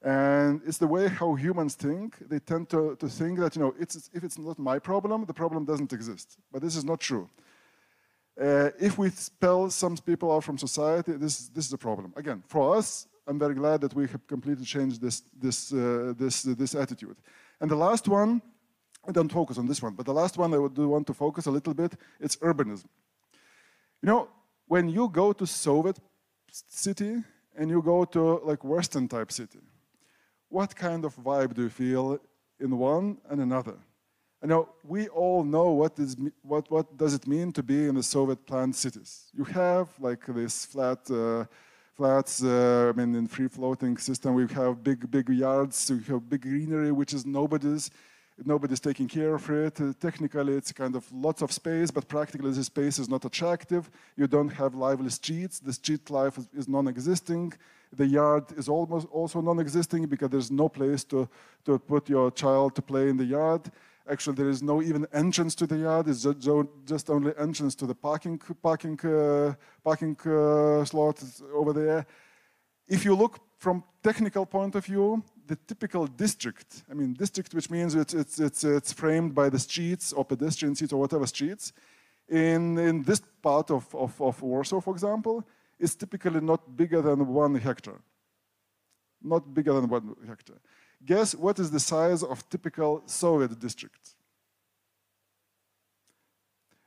And 0.00 0.60
it's 0.64 0.78
the 0.78 0.86
way 0.86 1.08
how 1.08 1.34
humans 1.34 1.74
think. 1.74 2.16
They 2.28 2.38
tend 2.38 2.68
to, 2.70 2.96
to 2.96 3.08
think 3.08 3.40
that, 3.40 3.56
you 3.56 3.62
know, 3.62 3.74
it's, 3.78 4.08
if 4.12 4.22
it's 4.24 4.38
not 4.38 4.58
my 4.58 4.78
problem, 4.78 5.24
the 5.26 5.34
problem 5.34 5.64
doesn't 5.64 5.92
exist. 5.92 6.38
But 6.52 6.62
this 6.62 6.76
is 6.76 6.84
not 6.84 7.00
true. 7.00 7.28
Uh, 8.40 8.70
if 8.80 8.96
we 8.98 9.10
spell 9.10 9.68
some 9.70 9.96
people 9.96 10.32
out 10.32 10.44
from 10.44 10.56
society, 10.56 11.12
this, 11.12 11.48
this 11.48 11.66
is 11.66 11.72
a 11.72 11.78
problem. 11.78 12.12
Again, 12.16 12.42
for 12.46 12.76
us, 12.76 13.06
I'm 13.26 13.38
very 13.38 13.54
glad 13.54 13.80
that 13.82 13.94
we 13.94 14.06
have 14.08 14.26
completely 14.26 14.64
changed 14.64 15.00
this, 15.00 15.22
this, 15.38 15.72
uh, 15.72 16.14
this, 16.16 16.46
uh, 16.46 16.54
this 16.56 16.74
attitude. 16.74 17.16
And 17.62 17.70
the 17.70 17.76
last 17.76 18.08
one, 18.08 18.42
I 19.08 19.12
don't 19.12 19.30
focus 19.30 19.56
on 19.56 19.66
this 19.68 19.80
one, 19.80 19.94
but 19.94 20.04
the 20.04 20.12
last 20.12 20.36
one 20.36 20.52
I 20.52 20.58
would 20.58 20.76
want 20.76 21.06
to 21.06 21.14
focus 21.14 21.46
a 21.46 21.50
little 21.50 21.74
bit, 21.74 21.92
it's 22.18 22.36
urbanism. 22.36 22.88
You 24.02 24.08
know, 24.08 24.28
when 24.66 24.88
you 24.88 25.08
go 25.08 25.32
to 25.32 25.46
Soviet 25.46 25.96
city 26.50 27.22
and 27.56 27.70
you 27.70 27.80
go 27.80 28.04
to 28.04 28.40
like 28.44 28.64
Western 28.64 29.06
type 29.06 29.30
city, 29.30 29.60
what 30.48 30.74
kind 30.74 31.04
of 31.04 31.14
vibe 31.16 31.54
do 31.54 31.62
you 31.62 31.68
feel 31.68 32.18
in 32.58 32.76
one 32.76 33.18
and 33.30 33.40
another? 33.40 33.78
You 34.42 34.48
know, 34.48 34.68
we 34.82 35.06
all 35.06 35.44
know 35.44 35.70
what, 35.70 35.96
is, 36.00 36.16
what, 36.42 36.68
what 36.68 36.96
does 36.96 37.14
it 37.14 37.28
mean 37.28 37.52
to 37.52 37.62
be 37.62 37.86
in 37.86 37.94
the 37.94 38.02
Soviet 38.02 38.44
planned 38.44 38.74
cities. 38.74 39.30
You 39.32 39.44
have 39.44 39.88
like 40.00 40.26
this 40.26 40.64
flat, 40.66 41.08
uh, 41.08 41.44
flats, 42.02 42.42
uh, 42.42 42.90
I 42.92 42.98
mean, 42.98 43.14
in 43.14 43.28
free-floating 43.28 43.96
system, 43.96 44.34
we 44.34 44.48
have 44.54 44.82
big, 44.82 45.08
big 45.08 45.28
yards, 45.28 45.88
we 45.88 46.02
have 46.12 46.28
big 46.28 46.42
greenery, 46.42 46.90
which 46.90 47.14
is 47.14 47.24
nobody's, 47.24 47.92
nobody's 48.44 48.80
taking 48.80 49.06
care 49.06 49.34
of 49.36 49.48
it. 49.48 49.80
Uh, 49.80 49.92
technically, 50.00 50.54
it's 50.54 50.72
kind 50.72 50.96
of 50.96 51.04
lots 51.12 51.42
of 51.42 51.52
space, 51.52 51.92
but 51.92 52.08
practically 52.08 52.50
the 52.50 52.64
space 52.64 52.98
is 52.98 53.08
not 53.08 53.24
attractive. 53.24 53.88
You 54.16 54.26
don't 54.26 54.48
have 54.48 54.74
lively 54.74 55.10
streets. 55.10 55.60
The 55.60 55.72
street 55.72 56.10
life 56.10 56.38
is, 56.38 56.48
is 56.60 56.66
non-existing. 56.66 57.52
The 57.92 58.08
yard 58.18 58.46
is 58.56 58.68
almost 58.68 59.06
also 59.12 59.40
non-existing 59.40 60.06
because 60.06 60.30
there's 60.30 60.50
no 60.50 60.68
place 60.68 61.04
to, 61.04 61.28
to 61.66 61.78
put 61.78 62.08
your 62.08 62.32
child 62.32 62.74
to 62.74 62.82
play 62.82 63.10
in 63.10 63.16
the 63.16 63.28
yard. 63.38 63.70
Actually, 64.10 64.36
there 64.36 64.48
is 64.48 64.62
no 64.62 64.82
even 64.82 65.06
entrance 65.12 65.54
to 65.54 65.66
the 65.66 65.76
yard. 65.76 66.08
It's 66.08 66.26
just 66.84 67.08
only 67.10 67.32
entrance 67.38 67.74
to 67.76 67.86
the 67.86 67.94
parking 67.94 68.38
parking 68.62 68.98
uh, 69.04 69.54
parking 69.84 70.16
uh, 70.26 70.84
slot 70.84 71.22
over 71.54 71.72
there. 71.72 72.04
If 72.88 73.04
you 73.04 73.14
look 73.14 73.38
from 73.58 73.84
technical 74.02 74.44
point 74.44 74.74
of 74.74 74.84
view, 74.84 75.22
the 75.46 75.56
typical 75.66 76.06
district, 76.06 76.82
I 76.90 76.94
mean 76.94 77.14
district, 77.14 77.54
which 77.54 77.70
means 77.70 77.94
it's 77.94 78.12
it's 78.12 78.40
it's, 78.40 78.64
it's 78.64 78.92
framed 78.92 79.34
by 79.34 79.48
the 79.48 79.58
streets 79.58 80.12
or 80.12 80.24
pedestrian 80.24 80.74
streets 80.74 80.92
or 80.92 81.00
whatever 81.00 81.26
streets. 81.26 81.72
In 82.28 82.78
in 82.78 83.02
this 83.04 83.20
part 83.40 83.70
of, 83.70 83.94
of, 83.94 84.20
of 84.20 84.42
Warsaw, 84.42 84.80
for 84.80 84.94
example, 84.94 85.44
is 85.78 85.94
typically 85.94 86.40
not 86.40 86.76
bigger 86.76 87.02
than 87.02 87.26
one 87.26 87.54
hectare. 87.54 88.00
Not 89.22 89.54
bigger 89.54 89.74
than 89.74 89.88
one 89.88 90.16
hectare. 90.26 90.60
Guess 91.04 91.34
what 91.34 91.58
is 91.58 91.70
the 91.70 91.80
size 91.80 92.22
of 92.22 92.48
typical 92.48 93.02
Soviet 93.06 93.58
district? 93.58 94.14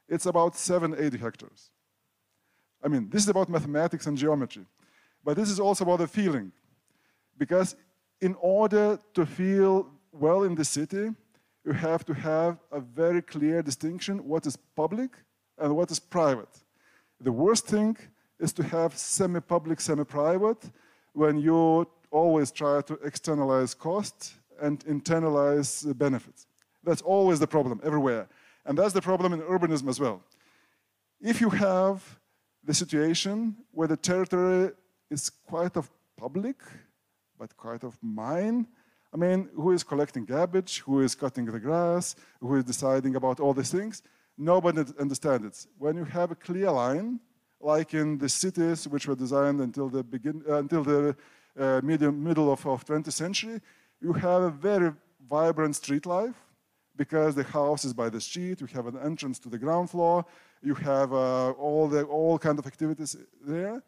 It's 0.07 0.25
about 0.25 0.55
seven, 0.55 0.95
eight 0.97 1.13
hectares. 1.13 1.71
I 2.83 2.87
mean, 2.87 3.09
this 3.09 3.23
is 3.23 3.29
about 3.29 3.49
mathematics 3.49 4.05
and 4.05 4.17
geometry, 4.17 4.65
but 5.23 5.35
this 5.35 5.49
is 5.49 5.59
also 5.59 5.83
about 5.83 5.99
the 5.99 6.07
feeling. 6.07 6.51
Because 7.37 7.75
in 8.21 8.35
order 8.39 8.99
to 9.13 9.25
feel 9.25 9.89
well 10.11 10.43
in 10.43 10.55
the 10.55 10.63
city, 10.63 11.09
you 11.65 11.73
have 11.73 12.05
to 12.05 12.13
have 12.13 12.59
a 12.71 12.79
very 12.79 13.21
clear 13.21 13.61
distinction 13.61 14.19
what 14.19 14.45
is 14.45 14.55
public 14.75 15.11
and 15.57 15.75
what 15.75 15.89
is 15.91 15.99
private. 15.99 16.63
The 17.19 17.31
worst 17.31 17.65
thing 17.65 17.97
is 18.39 18.53
to 18.53 18.63
have 18.63 18.95
semi-public, 18.97 19.81
semi-private 19.81 20.71
when 21.13 21.39
you 21.39 21.87
always 22.21 22.51
try 22.51 22.75
to 22.89 22.93
externalize 23.09 23.73
costs 23.87 24.23
and 24.65 24.75
internalize 24.85 25.69
benefits. 26.05 26.47
That's 26.87 27.01
always 27.01 27.39
the 27.39 27.47
problem 27.55 27.77
everywhere. 27.89 28.27
And 28.65 28.77
that's 28.79 28.93
the 28.93 29.01
problem 29.01 29.33
in 29.33 29.41
urbanism 29.41 29.87
as 29.89 29.99
well. 29.99 30.17
If 31.31 31.41
you 31.41 31.49
have 31.49 31.97
the 32.63 32.73
situation 32.73 33.35
where 33.77 33.89
the 33.93 33.97
territory 33.97 34.71
is 35.09 35.29
quite 35.29 35.75
of 35.77 35.85
public, 36.17 36.57
but 37.39 37.49
quite 37.57 37.83
of 37.83 37.93
mine, 38.01 38.67
I 39.13 39.17
mean, 39.17 39.49
who 39.61 39.71
is 39.71 39.83
collecting 39.83 40.25
garbage, 40.25 40.73
who 40.85 41.01
is 41.01 41.15
cutting 41.15 41.45
the 41.45 41.59
grass, 41.67 42.15
who 42.39 42.55
is 42.59 42.63
deciding 42.63 43.15
about 43.15 43.39
all 43.39 43.53
these 43.53 43.71
things, 43.71 44.01
nobody 44.37 44.83
understands 44.99 45.45
it. 45.49 45.55
When 45.77 45.95
you 45.99 46.05
have 46.05 46.31
a 46.31 46.35
clear 46.47 46.71
line, 46.71 47.19
like 47.59 47.93
in 47.93 48.17
the 48.17 48.29
cities 48.29 48.87
which 48.87 49.07
were 49.07 49.15
designed 49.15 49.59
until 49.61 49.87
the, 49.89 50.03
begin, 50.03 50.43
uh, 50.49 50.59
until 50.63 50.83
the 50.83 51.15
uh, 51.59 51.81
middle 51.83 52.51
of, 52.51 52.65
of 52.65 52.85
20th 52.85 53.11
century, 53.11 53.61
you 54.01 54.13
have 54.13 54.41
a 54.41 54.49
very 54.49 54.93
vibrant 55.29 55.75
street 55.75 56.05
life 56.05 56.35
because 56.95 57.35
the 57.35 57.43
house 57.43 57.85
is 57.85 57.93
by 57.93 58.09
the 58.09 58.21
street, 58.21 58.61
you 58.61 58.67
have 58.67 58.87
an 58.87 58.97
entrance 59.03 59.39
to 59.39 59.49
the 59.49 59.57
ground 59.57 59.89
floor, 59.89 60.25
you 60.61 60.73
have 60.75 61.13
uh, 61.13 61.51
all, 61.51 61.87
the, 61.87 62.03
all 62.03 62.39
kind 62.39 62.57
of 62.57 62.65
activities 62.65 63.15
there, 63.41 63.81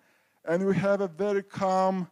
and 0.46 0.62
you 0.62 0.72
have 0.72 1.02
a 1.02 1.08
very 1.08 1.44
calm, 1.44 2.08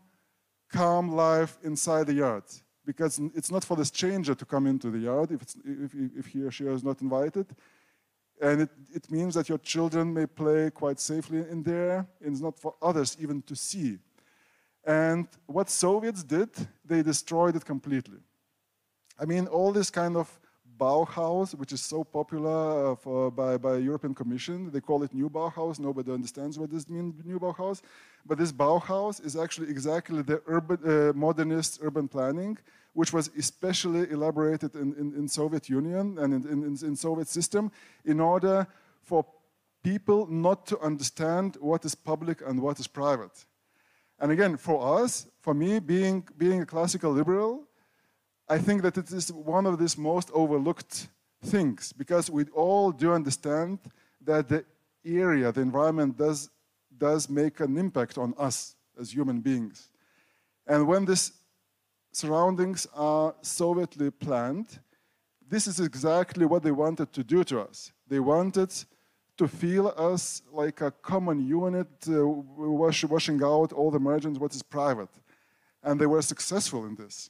calm 0.69 1.11
life 1.11 1.57
inside 1.63 2.07
the 2.07 2.13
yard 2.13 2.43
because 2.85 3.19
it's 3.33 3.51
not 3.51 3.63
for 3.63 3.75
the 3.75 3.85
stranger 3.85 4.35
to 4.35 4.45
come 4.45 4.67
into 4.67 4.89
the 4.91 4.99
yard 4.99 5.31
if, 5.31 5.41
if, 5.65 5.91
if 6.17 6.27
he 6.27 6.43
or 6.43 6.51
she 6.51 6.65
is 6.65 6.83
not 6.83 7.01
invited. 7.01 7.47
And 8.41 8.61
it, 8.61 8.69
it 8.93 9.11
means 9.11 9.35
that 9.35 9.49
your 9.49 9.57
children 9.57 10.13
may 10.13 10.25
play 10.25 10.69
quite 10.69 10.99
safely 10.99 11.39
in 11.39 11.63
there, 11.63 12.05
and 12.21 12.33
it's 12.33 12.41
not 12.41 12.59
for 12.59 12.75
others 12.81 13.17
even 13.19 13.41
to 13.43 13.55
see. 13.55 13.97
And 14.85 15.27
what 15.47 15.69
Soviets 15.69 16.23
did, 16.23 16.49
they 16.85 17.01
destroyed 17.01 17.55
it 17.55 17.65
completely. 17.65 18.19
I 19.19 19.25
mean, 19.25 19.47
all 19.47 19.71
this 19.71 19.89
kind 19.89 20.15
of 20.15 20.39
Bauhaus, 20.77 21.55
which 21.55 21.71
is 21.71 21.81
so 21.81 22.03
popular 22.03 22.91
uh, 22.91 22.95
for, 22.95 23.31
by, 23.31 23.57
by 23.57 23.77
European 23.77 24.13
Commission, 24.13 24.69
they 24.71 24.81
call 24.81 25.03
it 25.03 25.13
New 25.13 25.29
Bauhaus. 25.29 25.79
Nobody 25.79 26.11
understands 26.11 26.59
what 26.59 26.69
this 26.69 26.89
means, 26.89 27.15
New 27.23 27.39
Bauhaus. 27.39 27.81
But 28.25 28.37
this 28.37 28.51
Bauhaus 28.51 29.25
is 29.25 29.35
actually 29.35 29.69
exactly 29.69 30.21
the 30.21 30.41
urban, 30.47 30.79
uh, 30.85 31.13
modernist 31.13 31.79
urban 31.81 32.07
planning, 32.07 32.57
which 32.93 33.13
was 33.13 33.29
especially 33.37 34.09
elaborated 34.11 34.75
in, 34.75 34.93
in, 34.95 35.13
in 35.15 35.27
Soviet 35.27 35.69
Union 35.69 36.17
and 36.19 36.33
in, 36.33 36.51
in, 36.51 36.63
in 36.63 36.95
Soviet 36.95 37.27
system 37.27 37.71
in 38.03 38.19
order 38.19 38.67
for 39.01 39.25
people 39.83 40.27
not 40.27 40.65
to 40.67 40.79
understand 40.79 41.57
what 41.59 41.85
is 41.85 41.95
public 41.95 42.41
and 42.45 42.61
what 42.61 42.79
is 42.79 42.87
private. 42.87 43.45
And 44.19 44.31
again, 44.31 44.57
for 44.57 45.01
us, 45.03 45.27
for 45.41 45.53
me, 45.53 45.79
being, 45.79 46.27
being 46.37 46.61
a 46.61 46.65
classical 46.65 47.11
liberal, 47.11 47.67
I 48.47 48.57
think 48.57 48.81
that 48.83 48.97
it 48.97 49.11
is 49.11 49.31
one 49.31 49.65
of 49.65 49.79
these 49.79 49.97
most 49.97 50.29
overlooked 50.33 51.07
things 51.43 51.93
because 51.93 52.29
we 52.29 52.45
all 52.53 52.91
do 52.91 53.13
understand 53.13 53.79
that 54.21 54.47
the 54.47 54.65
area, 55.05 55.51
the 55.51 55.61
environment 55.61 56.17
does, 56.17 56.49
does 56.97 57.29
make 57.29 57.59
an 57.59 57.77
impact 57.77 58.17
on 58.17 58.33
us 58.37 58.75
as 58.99 59.11
human 59.11 59.41
beings. 59.41 59.89
And 60.67 60.87
when 60.87 61.05
these 61.05 61.31
surroundings 62.11 62.87
are 62.95 63.33
Sovietly 63.43 64.11
planned, 64.17 64.79
this 65.47 65.67
is 65.67 65.79
exactly 65.79 66.45
what 66.45 66.63
they 66.63 66.71
wanted 66.71 67.11
to 67.13 67.23
do 67.23 67.43
to 67.43 67.61
us. 67.61 67.91
They 68.07 68.19
wanted 68.19 68.73
to 69.37 69.47
feel 69.47 69.93
us 69.97 70.41
like 70.51 70.81
a 70.81 70.91
common 70.91 71.45
unit, 71.45 71.87
uh, 72.07 72.25
wash, 72.25 73.03
washing 73.03 73.43
out 73.43 73.73
all 73.73 73.91
the 73.91 73.99
margins, 73.99 74.39
what 74.39 74.55
is 74.55 74.63
private. 74.63 75.09
And 75.83 75.99
they 75.99 76.05
were 76.05 76.21
successful 76.21 76.85
in 76.85 76.95
this. 76.95 77.29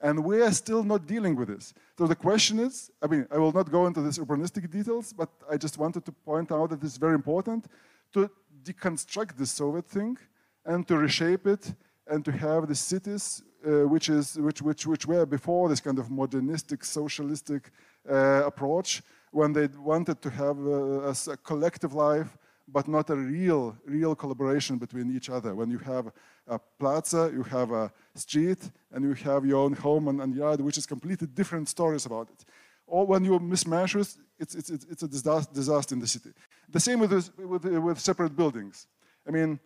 And 0.00 0.24
we 0.24 0.42
are 0.42 0.52
still 0.52 0.82
not 0.82 1.06
dealing 1.06 1.36
with 1.36 1.48
this. 1.48 1.72
So 1.96 2.06
the 2.06 2.16
question 2.16 2.58
is, 2.58 2.90
I 3.00 3.06
mean, 3.06 3.26
I 3.30 3.38
will 3.38 3.52
not 3.52 3.70
go 3.70 3.86
into 3.86 4.02
these 4.02 4.18
urbanistic 4.18 4.70
details, 4.70 5.12
but 5.12 5.30
I 5.50 5.56
just 5.56 5.78
wanted 5.78 6.04
to 6.04 6.12
point 6.12 6.52
out 6.52 6.70
that 6.70 6.82
it's 6.82 6.98
very 6.98 7.14
important 7.14 7.66
to 8.12 8.30
deconstruct 8.62 9.36
the 9.36 9.46
Soviet 9.46 9.86
thing 9.86 10.18
and 10.64 10.86
to 10.88 10.98
reshape 10.98 11.46
it 11.46 11.72
and 12.06 12.24
to 12.24 12.32
have 12.32 12.68
the 12.68 12.74
cities 12.74 13.42
uh, 13.66 13.88
which, 13.88 14.08
is, 14.08 14.36
which, 14.38 14.62
which, 14.62 14.86
which 14.86 15.06
were 15.06 15.26
before 15.26 15.68
this 15.68 15.80
kind 15.80 15.98
of 15.98 16.10
modernistic, 16.10 16.84
socialistic 16.84 17.70
uh, 18.08 18.42
approach, 18.44 19.02
when 19.36 19.52
they 19.52 19.68
wanted 19.92 20.18
to 20.22 20.30
have 20.30 20.58
a, 20.58 21.14
a, 21.34 21.36
collective 21.50 21.92
life, 21.92 22.38
but 22.66 22.88
not 22.88 23.10
a 23.10 23.16
real, 23.16 23.76
real 23.84 24.14
collaboration 24.14 24.78
between 24.78 25.14
each 25.14 25.28
other. 25.28 25.54
When 25.54 25.70
you 25.70 25.78
have 25.78 26.06
a 26.46 26.58
plaza, 26.78 27.30
you 27.32 27.42
have 27.42 27.70
a 27.70 27.92
street, 28.14 28.62
and 28.92 29.04
you 29.04 29.14
have 29.28 29.44
your 29.44 29.60
own 29.64 29.74
home 29.74 30.08
and, 30.08 30.22
and 30.22 30.34
yard, 30.34 30.60
which 30.62 30.78
is 30.78 30.86
completely 30.86 31.26
different 31.26 31.68
stories 31.68 32.06
about 32.06 32.30
it. 32.30 32.44
Or 32.86 33.06
when 33.06 33.24
you 33.26 33.32
mismatch 33.38 33.94
it, 34.00 34.08
it's, 34.38 34.54
it's, 34.54 34.70
it's 34.70 35.02
a 35.02 35.08
disaster 35.08 35.94
in 35.94 36.00
the 36.00 36.06
city. 36.06 36.32
The 36.70 36.80
same 36.80 36.98
with, 37.00 37.12
with, 37.38 37.64
with 37.64 37.98
separate 38.00 38.34
buildings. 38.34 38.86
I 39.28 39.32
mean, 39.32 39.60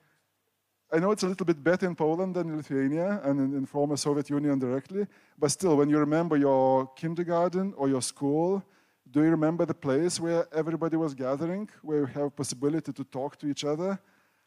I 0.92 0.98
know 0.98 1.12
it's 1.12 1.22
a 1.22 1.28
little 1.28 1.46
bit 1.46 1.62
better 1.62 1.86
in 1.86 1.94
Poland 1.94 2.34
than 2.34 2.48
in 2.48 2.56
Lithuania 2.56 3.20
and 3.22 3.38
in, 3.38 3.56
in 3.58 3.66
former 3.66 3.96
Soviet 3.96 4.28
Union 4.30 4.58
directly, 4.58 5.06
but 5.38 5.52
still, 5.52 5.76
when 5.76 5.88
you 5.88 5.98
remember 5.98 6.36
your 6.36 6.88
kindergarten 6.96 7.72
or 7.76 7.88
your 7.88 8.02
school, 8.02 8.64
Do 9.10 9.24
you 9.24 9.30
remember 9.30 9.66
the 9.66 9.74
place 9.74 10.20
where 10.20 10.46
everybody 10.54 10.96
was 10.96 11.14
gathering, 11.14 11.68
where 11.82 12.00
you 12.00 12.06
have 12.06 12.36
possibility 12.36 12.92
to 12.92 13.04
talk 13.04 13.36
to 13.38 13.48
each 13.48 13.64
other, 13.64 13.98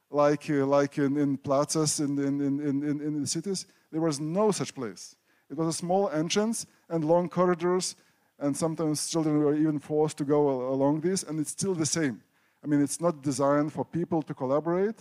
like, 0.09 0.49
uh, 0.49 0.65
like 0.65 0.97
in, 0.97 1.17
in 1.17 1.37
plazas 1.37 1.99
in, 1.99 2.17
in, 2.17 2.39
in, 2.39 2.59
in, 2.61 3.01
in 3.01 3.21
the 3.21 3.27
cities? 3.27 3.65
There 3.91 3.99
was 4.01 4.19
no 4.19 4.51
such 4.51 4.73
place. 4.73 5.15
It 5.49 5.57
was 5.57 5.67
a 5.67 5.77
small 5.77 6.09
entrance 6.09 6.65
and 6.89 7.03
long 7.03 7.27
corridors, 7.27 7.95
and 8.39 8.55
sometimes 8.55 9.09
children 9.09 9.39
were 9.39 9.55
even 9.55 9.79
forced 9.79 10.17
to 10.19 10.23
go 10.23 10.71
along 10.71 11.01
this, 11.01 11.23
and 11.23 11.39
it's 11.39 11.51
still 11.51 11.75
the 11.75 11.85
same. 11.85 12.21
I 12.63 12.67
mean, 12.67 12.81
it's 12.81 13.01
not 13.01 13.21
designed 13.21 13.73
for 13.73 13.83
people 13.83 14.21
to 14.21 14.33
collaborate 14.33 14.99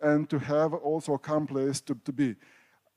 and 0.00 0.28
to 0.28 0.38
have 0.40 0.74
also 0.74 1.14
a 1.14 1.18
calm 1.18 1.46
place 1.46 1.80
to, 1.82 1.94
to 2.04 2.12
be. 2.12 2.34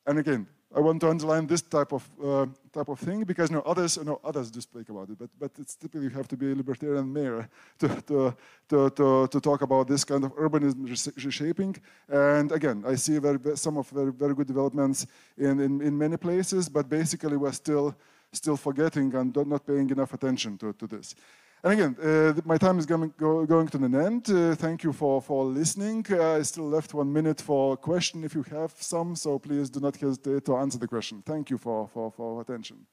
And 0.07 0.17
again, 0.17 0.47
I 0.75 0.81
want 0.81 1.00
to 1.01 1.09
underline 1.09 1.47
this 1.47 1.62
type 1.62 1.93
of 1.93 2.09
uh, 2.21 2.45
type 2.74 2.89
of 2.89 3.00
thing 3.00 3.24
because 3.24 3.50
you 3.50 3.55
know, 3.55 3.63
others, 3.65 3.95
you 3.97 4.03
know, 4.03 4.19
others 4.24 4.51
do 4.51 4.59
speak 4.59 4.89
about 4.89 5.09
it, 5.09 5.17
but 5.17 5.29
but 5.39 5.51
it's 5.57 5.75
typically 5.75 6.03
you 6.03 6.09
have 6.09 6.27
to 6.27 6.36
be 6.36 6.51
a 6.51 6.55
libertarian 6.55 7.12
mayor 7.12 7.47
to 7.79 7.88
to, 7.88 8.36
to, 8.69 8.89
to, 8.89 9.27
to 9.27 9.39
talk 9.39 9.62
about 9.62 9.88
this 9.88 10.03
kind 10.03 10.25
of 10.25 10.36
urbanism 10.36 10.86
reshaping. 11.25 11.75
And 12.09 12.51
again, 12.51 12.83
I 12.86 12.95
see 12.95 13.17
very, 13.17 13.39
some 13.55 13.77
of 13.77 13.89
very 13.89 14.12
very 14.12 14.33
good 14.33 14.47
developments 14.47 15.07
in, 15.38 15.59
in, 15.62 15.81
in 15.81 15.97
many 15.97 16.17
places, 16.17 16.67
but 16.67 16.89
basically 16.89 17.38
we're 17.38 17.53
still 17.53 17.95
still 18.33 18.57
forgetting 18.57 19.15
and 19.15 19.36
not 19.47 19.65
paying 19.65 19.89
enough 19.89 20.13
attention 20.13 20.57
to, 20.57 20.74
to 20.74 20.86
this. 20.86 21.15
And 21.63 21.73
again, 21.73 21.95
uh, 21.99 22.39
my 22.45 22.57
time 22.57 22.77
is 22.77 22.85
going, 22.85 23.11
go, 23.17 23.43
going 23.45 23.67
to 23.69 23.77
an 23.83 23.95
end. 23.95 24.29
Uh, 24.29 24.53
thank 24.53 24.83
you 24.83 24.93
for, 24.93 25.19
for 25.21 25.43
listening. 25.43 26.05
Uh, 26.09 26.35
I 26.35 26.43
still 26.43 26.69
left 26.69 26.93
one 26.93 27.11
minute 27.11 27.41
for 27.41 27.73
a 27.73 27.77
question 27.77 28.23
if 28.23 28.35
you 28.35 28.43
have 28.43 28.73
some, 28.77 29.15
so 29.15 29.39
please 29.39 29.69
do 29.69 29.79
not 29.79 29.95
hesitate 29.95 30.45
to 30.45 30.55
answer 30.57 30.77
the 30.77 30.87
question. 30.87 31.23
Thank 31.25 31.49
you 31.49 31.57
for, 31.57 31.87
for, 31.87 32.11
for 32.11 32.41
attention. 32.41 32.85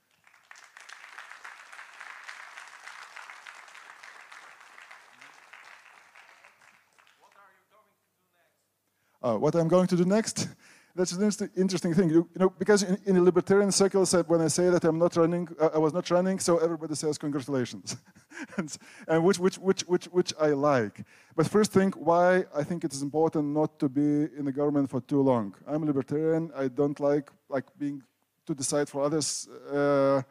Uh, 9.23 9.37
what 9.37 9.55
I'm 9.55 9.69
going 9.69 9.87
to 9.89 9.97
do 9.97 10.05
next? 10.07 10.49
that's 10.95 11.13
an 11.13 11.51
interesting 11.57 11.93
thing, 11.93 12.09
you, 12.09 12.29
you 12.33 12.39
know, 12.39 12.51
because 12.51 12.85
in, 12.85 12.97
in, 13.05 13.15
the 13.17 13.23
libertarian 13.23 13.73
circles, 13.73 14.13
when 14.29 14.41
I 14.41 14.49
say 14.49 14.71
that 14.71 14.85
I'm 14.85 14.99
not 14.99 15.17
running, 15.17 15.49
uh, 15.61 15.71
I 15.75 15.79
was 15.79 15.93
not 15.93 16.09
running, 16.11 16.39
so 16.39 16.59
everybody 16.59 16.95
says 16.95 17.19
congratulations, 17.19 17.97
and, 18.57 18.77
and, 19.09 19.25
which, 19.25 19.39
which, 19.39 19.57
which, 19.57 19.83
which, 19.83 20.07
which 20.07 20.33
I 20.41 20.49
like. 20.49 21.05
But 21.37 21.47
first 21.47 21.73
thing, 21.73 21.93
why 21.93 22.45
I 22.55 22.63
think 22.63 22.85
it 22.85 22.93
is 22.93 23.03
important 23.03 23.47
not 23.55 23.79
to 23.79 23.89
be 23.89 24.29
in 24.39 24.45
the 24.45 24.53
government 24.53 24.91
for 24.91 25.01
too 25.01 25.23
long. 25.23 25.55
I'm 25.67 25.83
a 25.83 25.87
libertarian. 25.87 26.51
I 26.57 26.69
don't 26.69 26.99
like 27.01 27.31
like 27.49 27.65
being 27.79 28.03
to 28.47 28.55
decide 28.55 28.89
for 28.89 29.03
others, 29.03 29.49
uh, 29.73 30.23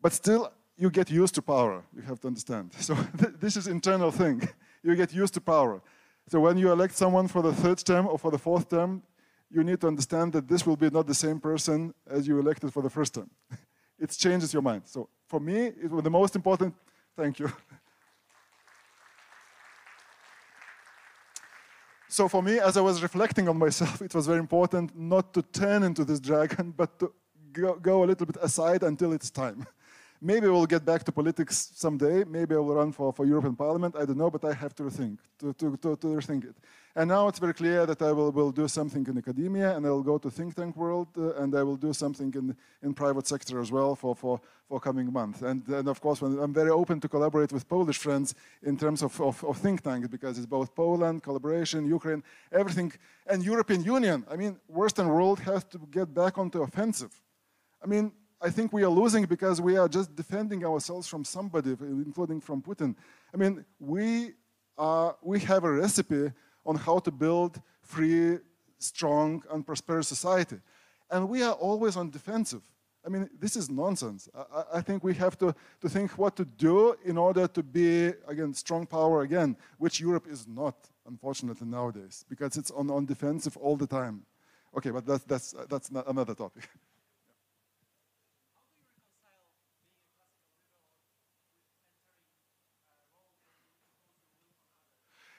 but 0.00 0.12
still, 0.12 0.52
you 0.76 0.90
get 0.90 1.10
used 1.10 1.34
to 1.36 1.42
power. 1.42 1.84
You 1.94 2.02
have 2.02 2.20
to 2.20 2.26
understand. 2.26 2.72
So 2.80 2.94
th 2.94 3.32
this 3.40 3.56
is 3.56 3.66
internal 3.66 4.10
thing. 4.10 4.36
You 4.82 4.96
get 4.96 5.12
used 5.22 5.34
to 5.34 5.40
power. 5.40 5.80
So 6.28 6.40
when 6.40 6.58
you 6.58 6.72
elect 6.72 6.94
someone 6.96 7.28
for 7.28 7.42
the 7.42 7.52
third 7.52 7.78
term 7.84 8.06
or 8.06 8.18
for 8.18 8.30
the 8.30 8.38
fourth 8.38 8.68
term, 8.68 9.02
you 9.50 9.62
need 9.62 9.80
to 9.80 9.86
understand 9.86 10.32
that 10.32 10.48
this 10.48 10.66
will 10.66 10.76
be 10.76 10.90
not 10.90 11.06
the 11.06 11.14
same 11.14 11.38
person 11.38 11.94
as 12.06 12.26
you 12.26 12.38
elected 12.38 12.72
for 12.72 12.82
the 12.82 12.90
first 12.90 13.14
term. 13.14 13.30
it 13.98 14.10
changes 14.10 14.52
your 14.52 14.62
mind. 14.62 14.82
So 14.86 15.08
for 15.26 15.40
me, 15.40 15.66
it 15.84 15.90
was 15.90 16.02
the 16.02 16.10
most 16.10 16.34
important, 16.34 16.74
thank 17.16 17.38
you. 17.38 17.52
so 22.08 22.28
for 22.28 22.42
me, 22.42 22.60
as 22.60 22.76
I 22.76 22.80
was 22.80 23.02
reflecting 23.02 23.48
on 23.48 23.58
myself, 23.58 24.00
it 24.08 24.14
was 24.14 24.26
very 24.26 24.38
important 24.38 24.96
not 24.96 25.34
to 25.34 25.42
turn 25.42 25.82
into 25.82 26.04
this 26.04 26.20
dragon, 26.20 26.72
but 26.76 26.98
to 27.00 27.12
go, 27.52 27.74
go 27.74 28.04
a 28.04 28.06
little 28.06 28.26
bit 28.26 28.36
aside 28.42 28.82
until 28.82 29.12
it's 29.12 29.30
time. 29.30 29.66
Maybe 30.20 30.46
we'll 30.48 30.66
get 30.66 30.84
back 30.84 31.04
to 31.04 31.12
politics 31.12 31.70
someday. 31.74 32.24
Maybe 32.24 32.54
I 32.54 32.58
will 32.58 32.74
run 32.74 32.92
for, 32.92 33.12
for 33.12 33.26
European 33.26 33.56
Parliament. 33.56 33.94
I 33.96 34.04
don't 34.04 34.16
know, 34.16 34.30
but 34.30 34.44
I 34.44 34.54
have 34.54 34.74
to 34.76 34.84
rethink, 34.84 35.18
to, 35.40 35.52
to, 35.54 35.76
to, 35.76 35.96
to 35.96 36.06
rethink 36.06 36.44
it. 36.44 36.56
And 36.96 37.08
now 37.08 37.26
it's 37.26 37.40
very 37.40 37.54
clear 37.54 37.86
that 37.86 38.00
I 38.02 38.12
will, 38.12 38.30
will 38.30 38.52
do 38.52 38.68
something 38.68 39.04
in 39.08 39.18
academia, 39.18 39.76
and 39.76 39.84
I 39.84 39.90
will 39.90 40.04
go 40.04 40.16
to 40.16 40.30
think 40.30 40.54
tank 40.54 40.76
world, 40.76 41.08
uh, 41.18 41.34
and 41.42 41.52
I 41.56 41.64
will 41.64 41.76
do 41.76 41.92
something 41.92 42.32
in, 42.34 42.56
in 42.84 42.94
private 42.94 43.26
sector 43.26 43.58
as 43.60 43.72
well 43.72 43.96
for, 43.96 44.14
for, 44.14 44.40
for 44.68 44.78
coming 44.78 45.12
month. 45.12 45.42
And, 45.42 45.66
and 45.66 45.88
of 45.88 46.00
course, 46.00 46.22
I'm 46.22 46.54
very 46.54 46.70
open 46.70 47.00
to 47.00 47.08
collaborate 47.08 47.50
with 47.50 47.68
Polish 47.68 47.98
friends 47.98 48.36
in 48.62 48.76
terms 48.76 49.02
of, 49.02 49.20
of, 49.20 49.42
of 49.44 49.56
think 49.58 49.82
tanks, 49.82 50.06
because 50.06 50.38
it's 50.38 50.46
both 50.46 50.72
Poland, 50.72 51.24
collaboration, 51.24 51.84
Ukraine, 51.84 52.22
everything, 52.52 52.92
and 53.26 53.42
European 53.42 53.82
Union. 53.82 54.24
I 54.30 54.36
mean, 54.36 54.60
Western 54.68 55.08
world 55.08 55.40
has 55.40 55.64
to 55.64 55.78
get 55.90 56.14
back 56.14 56.38
onto 56.38 56.62
offensive. 56.62 57.20
I 57.82 57.88
mean, 57.88 58.12
I 58.40 58.50
think 58.50 58.72
we 58.72 58.84
are 58.84 58.88
losing 58.88 59.24
because 59.24 59.60
we 59.60 59.76
are 59.76 59.88
just 59.88 60.14
defending 60.14 60.64
ourselves 60.64 61.08
from 61.08 61.24
somebody, 61.24 61.70
including 61.70 62.40
from 62.40 62.62
Putin. 62.62 62.94
I 63.32 63.36
mean, 63.36 63.64
we, 63.80 64.34
are, 64.78 65.16
we 65.22 65.40
have 65.40 65.64
a 65.64 65.72
recipe 65.72 66.30
on 66.66 66.76
how 66.76 66.98
to 67.00 67.10
build 67.10 67.60
free, 67.82 68.38
strong, 68.78 69.42
and 69.50 69.66
prosperous 69.66 70.08
society. 70.08 70.56
And 71.10 71.28
we 71.28 71.42
are 71.42 71.52
always 71.52 71.96
on 71.96 72.10
defensive. 72.10 72.62
I 73.06 73.10
mean, 73.10 73.28
this 73.38 73.54
is 73.54 73.68
nonsense. 73.68 74.28
I, 74.34 74.78
I, 74.78 74.80
think 74.80 75.04
we 75.04 75.12
have 75.14 75.36
to, 75.38 75.54
to 75.82 75.88
think 75.88 76.16
what 76.16 76.36
to 76.36 76.44
do 76.44 76.96
in 77.04 77.18
order 77.18 77.46
to 77.46 77.62
be, 77.62 78.12
again, 78.26 78.54
strong 78.54 78.86
power 78.86 79.22
again, 79.22 79.56
which 79.76 80.00
Europe 80.00 80.26
is 80.26 80.48
not, 80.48 80.74
unfortunately, 81.06 81.66
nowadays, 81.66 82.24
because 82.30 82.56
it's 82.56 82.70
on, 82.70 82.90
on 82.90 83.04
defensive 83.04 83.58
all 83.58 83.76
the 83.76 83.86
time. 83.86 84.22
Okay, 84.76 84.90
but 84.90 85.04
that's, 85.04 85.24
that's, 85.24 85.54
that's 85.68 85.90
another 85.90 86.34
topic. 86.34 86.68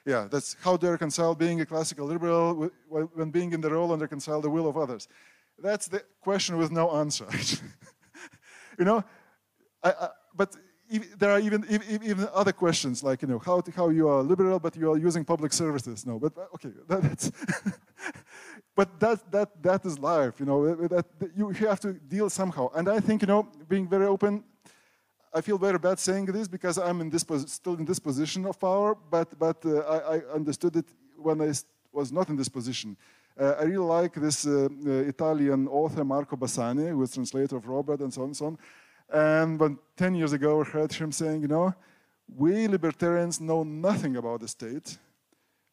yeah, 0.06 0.28
that's 0.30 0.56
how 0.60 0.76
to 0.76 0.90
reconcile 0.90 1.34
being 1.34 1.60
a 1.60 1.66
classical 1.66 2.06
liberal 2.06 2.70
when 2.88 3.30
being 3.30 3.52
in 3.52 3.60
the 3.60 3.70
role 3.70 3.92
and 3.92 4.00
reconcile 4.00 4.40
the 4.40 4.48
will 4.48 4.68
of 4.68 4.76
others. 4.76 5.08
That's 5.58 5.88
the 5.88 6.04
question 6.20 6.56
with 6.56 6.70
no 6.70 6.92
answer. 6.92 7.26
you 8.78 8.84
know, 8.84 9.02
I, 9.82 9.90
I, 9.90 10.08
but 10.34 10.56
there 11.18 11.32
are 11.32 11.40
even, 11.40 11.64
even 11.90 12.28
other 12.32 12.52
questions 12.52 13.02
like, 13.02 13.22
you 13.22 13.28
know, 13.28 13.40
how, 13.40 13.60
to, 13.60 13.70
how 13.72 13.88
you 13.88 14.08
are 14.08 14.22
liberal, 14.22 14.60
but 14.60 14.76
you 14.76 14.92
are 14.92 14.98
using 14.98 15.24
public 15.24 15.52
services. 15.52 16.06
No, 16.06 16.20
but 16.20 16.32
okay, 16.54 16.70
that, 16.88 17.02
that's, 17.02 17.32
but 18.76 19.00
that, 19.00 19.32
that, 19.32 19.62
that 19.62 19.84
is 19.84 19.98
life, 19.98 20.38
you 20.38 20.46
know, 20.46 20.74
that, 20.86 21.18
that 21.18 21.30
you 21.36 21.48
have 21.50 21.80
to 21.80 21.94
deal 21.94 22.30
somehow. 22.30 22.70
And 22.76 22.88
I 22.88 23.00
think, 23.00 23.22
you 23.22 23.26
know, 23.26 23.48
being 23.68 23.88
very 23.88 24.06
open, 24.06 24.44
I 25.36 25.42
feel 25.42 25.58
very 25.58 25.78
bad 25.78 25.98
saying 25.98 26.26
this 26.32 26.48
because 26.48 26.78
I'm 26.78 27.02
in 27.02 27.10
this 27.10 27.22
still 27.46 27.74
in 27.74 27.84
this 27.84 27.98
position 27.98 28.46
of 28.46 28.58
power, 28.58 28.96
but, 29.10 29.38
but 29.38 29.58
uh, 29.66 29.80
I, 29.80 30.14
I, 30.14 30.18
understood 30.34 30.74
it 30.76 30.86
when 31.18 31.42
I 31.42 31.52
was 31.92 32.10
not 32.10 32.30
in 32.30 32.36
this 32.36 32.48
position. 32.48 32.96
Uh, 33.38 33.52
I 33.60 33.64
really 33.64 33.90
like 33.98 34.14
this 34.14 34.46
uh, 34.46 34.66
uh 34.86 34.90
Italian 35.14 35.68
author 35.68 36.04
Marco 36.04 36.36
Bassani, 36.36 36.88
who 36.88 37.02
is 37.02 37.12
translator 37.12 37.56
of 37.56 37.64
Rothbard 37.66 38.00
and 38.00 38.14
so 38.14 38.22
on 38.22 38.28
and 38.28 38.36
so 38.36 38.46
on. 38.46 38.58
And 39.12 39.60
when 39.60 39.78
10 39.98 40.14
years 40.14 40.32
ago, 40.32 40.62
I 40.62 40.64
heard 40.64 40.92
him 40.94 41.12
saying, 41.12 41.42
you 41.42 41.48
know, 41.48 41.74
we 42.34 42.66
libertarians 42.66 43.38
know 43.38 43.62
nothing 43.62 44.16
about 44.16 44.40
the 44.40 44.48
state 44.48 44.96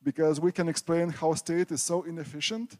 because 0.04 0.41
we 0.41 0.52
can 0.52 0.67
explain 0.67 1.08
how 1.08 1.36
state 1.36 1.71
is 1.71 1.82
so 1.82 2.04
inefficient, 2.04 2.78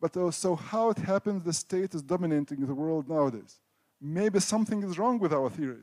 but 0.00 0.16
also 0.16 0.56
how 0.56 0.90
it 0.90 0.98
happens 0.98 1.44
the 1.44 1.52
state 1.52 1.94
is 1.94 2.02
dominating 2.02 2.66
the 2.66 2.74
world 2.74 3.08
nowadays 3.08 3.60
maybe 4.04 4.38
something 4.38 4.82
is 4.82 4.98
wrong 4.98 5.18
with 5.18 5.32
our 5.32 5.48
theory. 5.48 5.82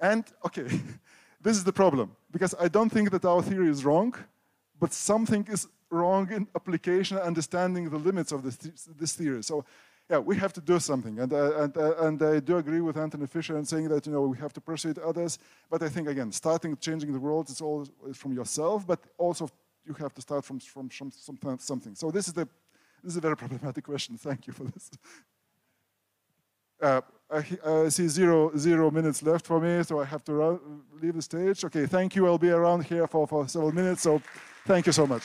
And, 0.00 0.24
okay, 0.44 0.66
this 1.40 1.56
is 1.56 1.64
the 1.64 1.72
problem, 1.72 2.16
because 2.30 2.54
I 2.58 2.68
don't 2.68 2.90
think 2.90 3.10
that 3.10 3.24
our 3.24 3.42
theory 3.42 3.68
is 3.68 3.84
wrong, 3.84 4.14
but 4.80 4.92
something 4.92 5.46
is 5.50 5.68
wrong 5.90 6.32
in 6.32 6.48
application, 6.56 7.18
understanding 7.18 7.90
the 7.90 7.98
limits 7.98 8.32
of 8.32 8.42
this, 8.42 8.56
this 8.98 9.12
theory. 9.12 9.42
So, 9.42 9.64
yeah, 10.10 10.18
we 10.18 10.36
have 10.36 10.52
to 10.54 10.60
do 10.60 10.78
something. 10.80 11.20
And, 11.20 11.32
uh, 11.32 11.62
and, 11.62 11.76
uh, 11.76 12.06
and 12.06 12.22
I 12.22 12.40
do 12.40 12.56
agree 12.56 12.80
with 12.80 12.96
Anthony 12.96 13.26
Fisher 13.26 13.56
in 13.56 13.64
saying 13.64 13.88
that, 13.88 14.06
you 14.06 14.12
know, 14.12 14.22
we 14.22 14.38
have 14.38 14.52
to 14.54 14.60
persuade 14.60 14.98
others. 14.98 15.38
But 15.70 15.82
I 15.82 15.88
think, 15.88 16.08
again, 16.08 16.32
starting 16.32 16.76
changing 16.76 17.12
the 17.12 17.20
world 17.20 17.48
is 17.50 17.60
all 17.60 17.86
from 18.14 18.32
yourself, 18.32 18.86
but 18.86 19.00
also 19.16 19.48
you 19.86 19.94
have 19.94 20.14
to 20.14 20.20
start 20.20 20.44
from, 20.44 20.58
from, 20.60 20.88
from 20.88 21.58
something. 21.58 21.94
So 21.94 22.10
this 22.10 22.26
is, 22.28 22.34
the, 22.34 22.48
this 23.02 23.12
is 23.12 23.16
a 23.16 23.20
very 23.20 23.36
problematic 23.36 23.84
question. 23.84 24.16
Thank 24.16 24.46
you 24.46 24.52
for 24.52 24.64
this. 24.64 24.90
Uh, 26.82 27.00
I, 27.32 27.88
see 27.88 28.08
zero, 28.08 28.56
zero 28.56 28.90
minutes 28.90 29.22
left 29.22 29.46
for 29.46 29.60
me, 29.60 29.82
so 29.82 30.00
I 30.00 30.04
have 30.04 30.24
to 30.24 30.34
run, 30.34 30.60
leave 31.00 31.14
the 31.14 31.22
stage. 31.22 31.64
Okay, 31.64 31.86
thank 31.86 32.14
you. 32.14 32.26
I'll 32.26 32.38
be 32.38 32.50
around 32.50 32.84
here 32.84 33.06
for, 33.06 33.26
for 33.26 33.48
several 33.48 33.72
minutes, 33.72 34.02
so 34.02 34.20
thank 34.66 34.86
you 34.86 34.92
so 34.92 35.06
much. 35.06 35.24